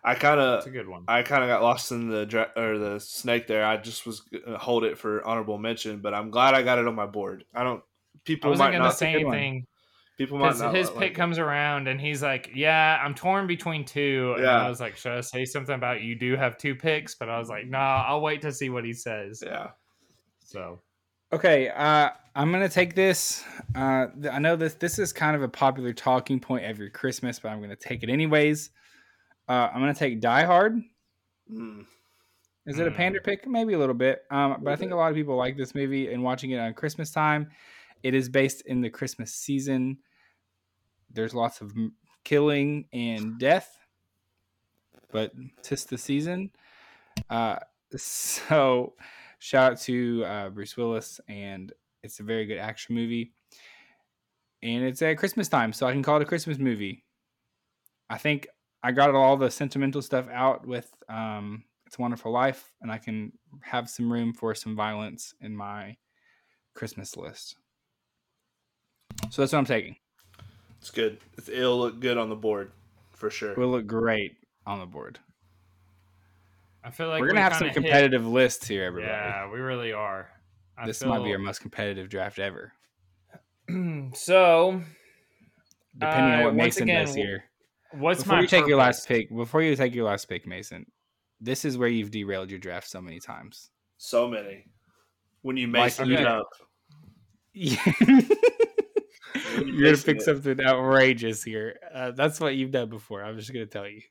[0.04, 1.04] I kind It's a good one.
[1.08, 3.64] I kind of got lost in the dra- or the snake there.
[3.64, 6.80] I just was gonna uh, hold it for honorable mention, but I'm glad I got
[6.80, 7.46] it on my board.
[7.54, 7.80] I don't.
[8.16, 8.98] I People wasn't might gonna not.
[8.98, 9.36] say good one.
[9.36, 9.68] anything
[10.18, 10.74] people might because not.
[10.74, 11.16] his like pick it.
[11.16, 14.34] comes around and he's like, "Yeah, I'm torn between two.
[14.36, 14.66] And Yeah.
[14.66, 17.38] I was like, "Should I say something about you do have two picks?" But I
[17.38, 19.68] was like, "Nah, I'll wait to see what he says." Yeah.
[20.44, 20.82] So
[21.32, 23.44] Okay, uh, I'm gonna take this.
[23.76, 27.40] Uh, th- I know this this is kind of a popular talking point every Christmas,
[27.40, 28.72] but I'm gonna take it anyways.
[29.48, 30.82] Uh, I'm gonna take Die Hard.
[31.52, 31.86] Mm.
[32.66, 32.96] Is it a Hmm.
[32.96, 33.48] pander pick?
[33.48, 34.24] Maybe a little bit.
[34.32, 36.74] Um, but I think a lot of people like this movie and watching it on
[36.74, 37.50] Christmas time.
[38.04, 39.98] It is based in the Christmas season.
[41.12, 43.70] There's lots of m- killing and death,
[45.12, 45.32] but
[45.64, 46.52] tis the season.
[47.30, 47.58] Uh,
[47.98, 48.94] so
[49.40, 51.74] shout out to uh, Bruce Willis, and
[52.04, 53.34] it's a very good action movie.
[54.62, 57.04] And it's at Christmas time, so I can call it a Christmas movie.
[58.10, 58.48] I think
[58.84, 62.98] I got all the sentimental stuff out with um, It's a Wonderful Life, and I
[62.98, 63.32] can
[63.62, 65.96] have some room for some violence in my
[66.76, 67.56] Christmas list.
[69.30, 69.96] So that's what I'm taking.
[70.80, 71.20] It's good.
[71.38, 72.72] It's, it'll look good on the board
[73.12, 73.52] for sure.
[73.52, 75.20] It will look great on the board.
[76.90, 79.14] I feel like We're gonna we have some kinda hit- competitive lists here, everybody.
[79.14, 80.28] Yeah, we really are.
[80.76, 82.74] I this might be our most competitive draft ever,
[84.16, 84.82] so,
[85.96, 87.44] depending on Uh, what Mason again, does here.
[87.92, 90.88] what's before my you take your last pick, before you take your last pick, Mason,
[91.40, 93.70] this is where you've derailed your draft so many times.
[93.98, 94.66] So many.
[95.44, 96.22] When you Like, mason okay.
[96.24, 96.50] it up,
[97.54, 97.78] You're
[99.94, 100.22] gonna pick it.
[100.24, 101.78] something outrageous here.
[101.94, 103.24] Uh, that's what you've done before.
[103.24, 104.02] I'm just gonna tell you.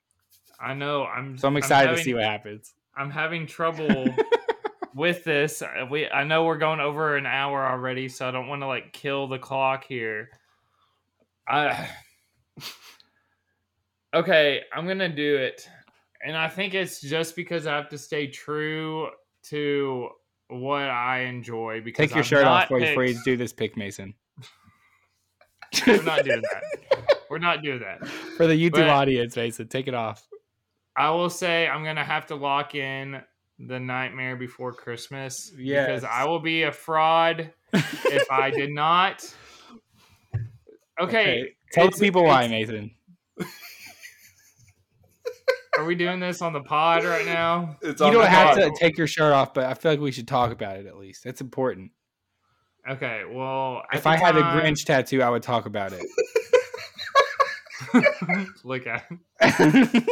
[0.61, 1.04] I know.
[1.04, 1.38] I'm.
[1.38, 2.74] So I'm excited to having- see what happens.
[2.96, 4.06] I'm having trouble
[4.94, 5.62] with this.
[5.62, 8.66] Uh, We I know we're going over an hour already, so I don't want to
[8.66, 10.30] like kill the clock here.
[11.48, 11.88] I
[14.14, 15.68] Okay, I'm gonna do it.
[16.24, 19.09] and I think it's just because I have to stay true
[19.44, 20.09] to
[20.48, 21.82] what I enjoy.
[21.82, 23.76] Because Take your I've shirt off not before you- before you picked- do this pick,
[23.76, 24.14] Mason.
[25.86, 27.18] We're not doing that.
[27.30, 28.06] We're not doing that.
[28.38, 30.26] For the YouTube But- audience, Mason, take it off.
[30.99, 33.22] I will say I'm gonna have to lock in
[33.59, 35.86] the Nightmare Before Christmas Yes.
[35.86, 39.22] because I will be a fraud if I did not.
[41.01, 42.90] Okay, Tell it's- the people why, it's- Mason.
[45.78, 47.76] Are we doing this on the pod right now?
[47.82, 50.11] It's You don't the have to take your shirt off, but I feel like we
[50.11, 51.24] should talk about it at least.
[51.24, 51.92] It's important.
[52.90, 56.05] Okay, well, If the I had a Grinch tattoo, I would talk about it.
[58.64, 59.09] look at.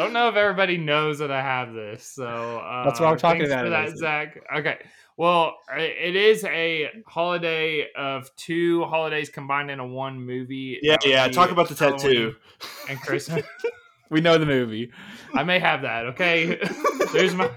[0.00, 2.24] I don't know if everybody knows that I have this, so
[2.58, 3.98] uh, That's what I'm talking thanks about For it, that, Mason.
[3.98, 4.38] Zach.
[4.56, 4.78] Okay.
[5.18, 10.78] Well, it is a holiday of two holidays combined into one movie.
[10.80, 11.28] Yeah, yeah.
[11.28, 12.34] Talk about the Halloween tattoo.
[12.88, 13.44] and Christmas.
[14.10, 14.90] we know the movie.
[15.34, 16.06] I may have that.
[16.06, 16.58] Okay,
[17.12, 17.50] there's my.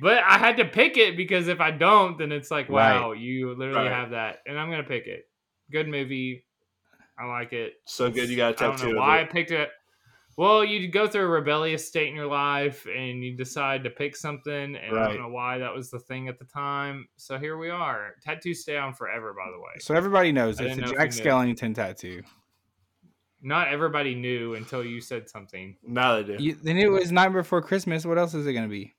[0.00, 3.52] But I had to pick it because if I don't, then it's like, wow, you
[3.56, 3.92] literally Right.
[3.92, 5.24] have that, and I'm gonna pick it.
[5.72, 6.44] Good movie.
[7.20, 7.74] I like it.
[7.84, 8.92] So good, you got a I don't tattoo.
[8.92, 9.68] know of why I picked it.
[10.36, 14.16] Well, you go through a rebellious state in your life and you decide to pick
[14.16, 17.06] something, and I don't know why that was the thing at the time.
[17.16, 18.14] So here we are.
[18.22, 19.72] Tattoos stay on forever, by the way.
[19.80, 21.10] So everybody knows I it's a know Jack.
[21.10, 22.22] Skellington tattoo.
[23.42, 25.76] Not everybody knew until you said something.
[25.82, 26.42] Now they do.
[26.42, 28.06] You, then it was Nightmare Before Christmas.
[28.06, 28.94] What else is it going to be?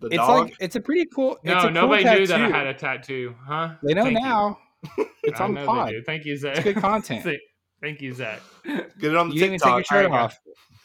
[0.00, 0.46] The it's dog.
[0.46, 1.36] like it's a pretty cool.
[1.36, 3.74] it's No, a cool nobody knew that I had a tattoo, huh?
[3.82, 4.56] They know Thank you.
[4.98, 5.04] Now.
[5.24, 5.92] It's on the know pod.
[6.06, 6.56] Thank you, Zach.
[6.56, 7.22] It's good content.
[7.24, 7.40] Thank-
[7.82, 8.40] Thank you, Zach.
[8.64, 9.78] Get it on the You didn't even TikTok.
[9.82, 10.38] take your shirt I off.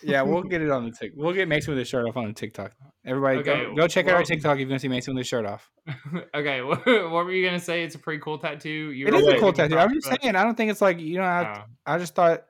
[0.04, 1.12] Yeah, we'll get it on the tick.
[1.16, 2.74] We'll get Mason with his shirt off on the TikTok.
[3.06, 5.20] Everybody, Okay, go, go check out our TikTok if you want to see Mason with
[5.22, 5.70] his shirt off.
[6.36, 7.84] okay, what, what were you gonna say?
[7.84, 8.70] It's a pretty cool tattoo.
[8.70, 9.78] You It were a cool tattoo.
[9.78, 10.36] I'm just saying.
[10.36, 11.24] I don't think it's like you know.
[11.24, 11.64] I, Oh.
[11.86, 12.44] I just thought.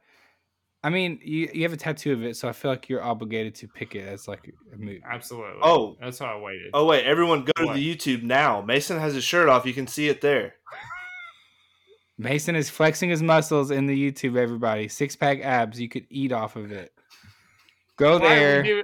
[0.83, 3.53] I mean, you you have a tattoo of it, so I feel like you're obligated
[3.55, 5.03] to pick it as like a movie.
[5.07, 5.59] Absolutely.
[5.61, 5.97] Oh.
[6.01, 6.71] that's how I waited.
[6.73, 7.73] Oh wait, everyone go What?
[7.75, 8.61] to the YouTube now.
[8.61, 9.65] Mason has his shirt off.
[9.67, 10.55] You can see it there.
[12.21, 14.37] Mason is flexing his muscles in the YouTube.
[14.37, 15.79] Everybody, six pack abs.
[15.81, 16.93] You could eat off of it.
[17.97, 18.63] Go Why there.
[18.63, 18.83] do-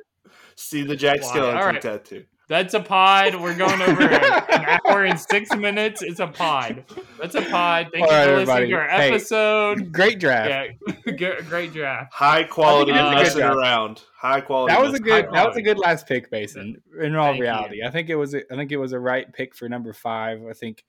[0.56, 1.28] See the Jack Why?
[1.30, 1.82] Skellington Alright.
[1.82, 2.26] tattoo.
[2.50, 3.36] That's a pod.
[3.36, 6.02] We're going over an hour and six minutes.
[6.02, 6.86] It's a pod.
[7.20, 7.90] That's a pod.
[7.92, 9.10] Thank All right, you for listening to our Hey.
[9.10, 9.92] episode.
[9.92, 10.74] Great draft.
[11.06, 12.14] Yeah, great draft.
[12.14, 14.02] High quality it is a messing around.
[14.18, 14.74] High quality.
[14.74, 15.28] That was a good.
[15.34, 16.82] That was a good last pick, Mason.
[17.02, 17.44] In all Thank you.
[17.44, 18.34] reality, I think it was.
[18.34, 20.42] A, I think it was a right pick for number five.
[20.50, 20.86] I think.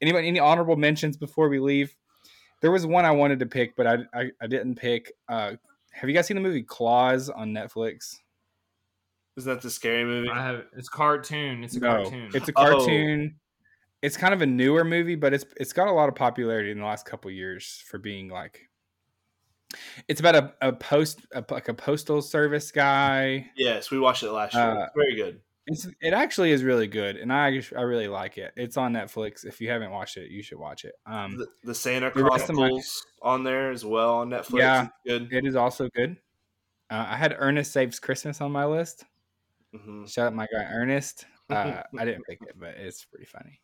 [0.00, 1.94] Anybody, any honorable mentions before we leave?
[2.60, 5.12] There was one I wanted to pick, but I I, I didn't pick.
[5.28, 5.52] Uh,
[5.92, 8.16] have you guys seen the movie Klaus on Netflix?
[9.36, 10.28] Isn't that the scary movie?
[10.30, 10.64] I have.
[10.76, 11.64] It's cartoon.
[11.64, 12.30] It's a No, cartoon.
[12.34, 12.76] it's a Oh.
[12.76, 13.36] cartoon.
[14.02, 16.78] It's kind of a newer movie, but it's it's got a lot of popularity in
[16.78, 18.68] the last couple years for being like.
[20.08, 23.50] It's about a, a post a, like a postal service guy.
[23.56, 24.62] Yes, we watched it last year.
[24.62, 25.40] Uh, very good.
[25.66, 28.52] It's it actually is really good, and I I really like it.
[28.56, 29.46] It's on Netflix.
[29.46, 30.94] If you haven't watched it, you should watch it.
[31.06, 32.80] Um, The, the Santa of my-
[33.22, 34.58] on there as well on Netflix.
[34.58, 34.82] Yeah.
[35.04, 35.32] It's good.
[35.32, 36.18] it is also good.
[36.90, 39.04] Uh, I had Ernest Saves Christmas on my list.
[39.74, 41.26] hmm Shout out my guy Ernest.
[41.50, 43.60] Uh, I didn't pick it, but it's pretty funny.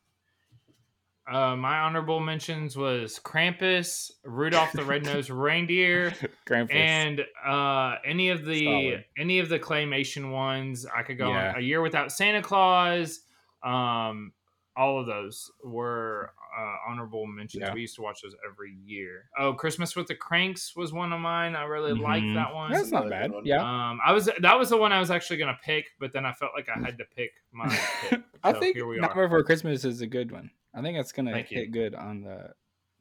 [1.31, 6.13] Uh, my honorable mentions was Krampus, Rudolph the Red-Nosed Reindeer,
[6.47, 6.75] Krampus.
[6.75, 9.05] and uh, any of the Solid.
[9.17, 10.87] any of the claymation ones.
[10.87, 11.51] I could go Yeah.
[11.51, 13.21] on a year without Santa Claus.
[13.63, 14.33] Um,
[14.77, 17.63] all of those were uh, honorable mentions.
[17.63, 17.75] Yeah.
[17.75, 19.29] We used to watch those every year.
[19.39, 21.55] Oh, Christmas with the Kranks was one of mine.
[21.55, 22.35] I really liked Mhm.
[22.35, 22.73] that one.
[22.73, 23.31] That's not bad.
[23.31, 23.45] one.
[23.45, 26.25] Yeah, Um, I was that was the one I was actually gonna pick, but then
[26.27, 27.69] I felt like I had to pick my
[28.11, 28.21] pick.
[28.43, 29.03] I So think here we are.
[29.03, 30.51] Nightmare Before Christmas is a good one.
[30.75, 31.59] I think it's gonna Thank you.
[31.59, 32.51] hit good on the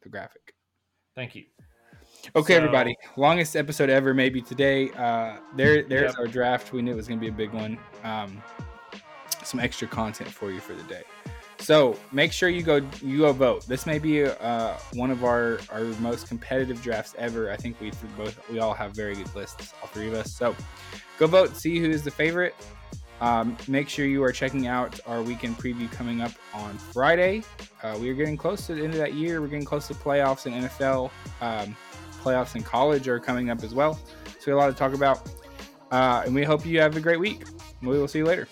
[0.01, 0.53] the graphic.
[1.15, 1.45] Thank you.
[2.35, 2.95] Okay, So- everybody.
[3.17, 4.89] Longest episode ever, maybe today.
[4.91, 6.19] Uh, there, there's Yep.
[6.19, 6.71] our draft.
[6.73, 7.77] We knew it was going to be a big one.
[8.03, 8.41] Um,
[9.43, 11.03] some extra content for you for the day.
[11.59, 13.65] So make sure you go, you go vote.
[13.67, 17.51] This may be uh, one of our our most competitive drafts ever.
[17.51, 20.31] I think we both, we all have very good lists, all three of us.
[20.31, 20.55] So
[21.17, 22.55] go vote, see who is the favorite.
[23.21, 27.43] Um, make sure you are checking out our weekend preview coming up on Friday.
[27.83, 29.41] Uh, we are getting close to the end of that year.
[29.41, 31.11] We're getting close to playoffs in NFL.
[31.41, 31.75] Um,
[32.21, 33.99] playoffs in college are coming up as well.
[34.39, 35.29] So we a lot to talk about.
[35.91, 37.43] Uh, and we hope you have a great week.
[37.81, 38.47] We will see you later.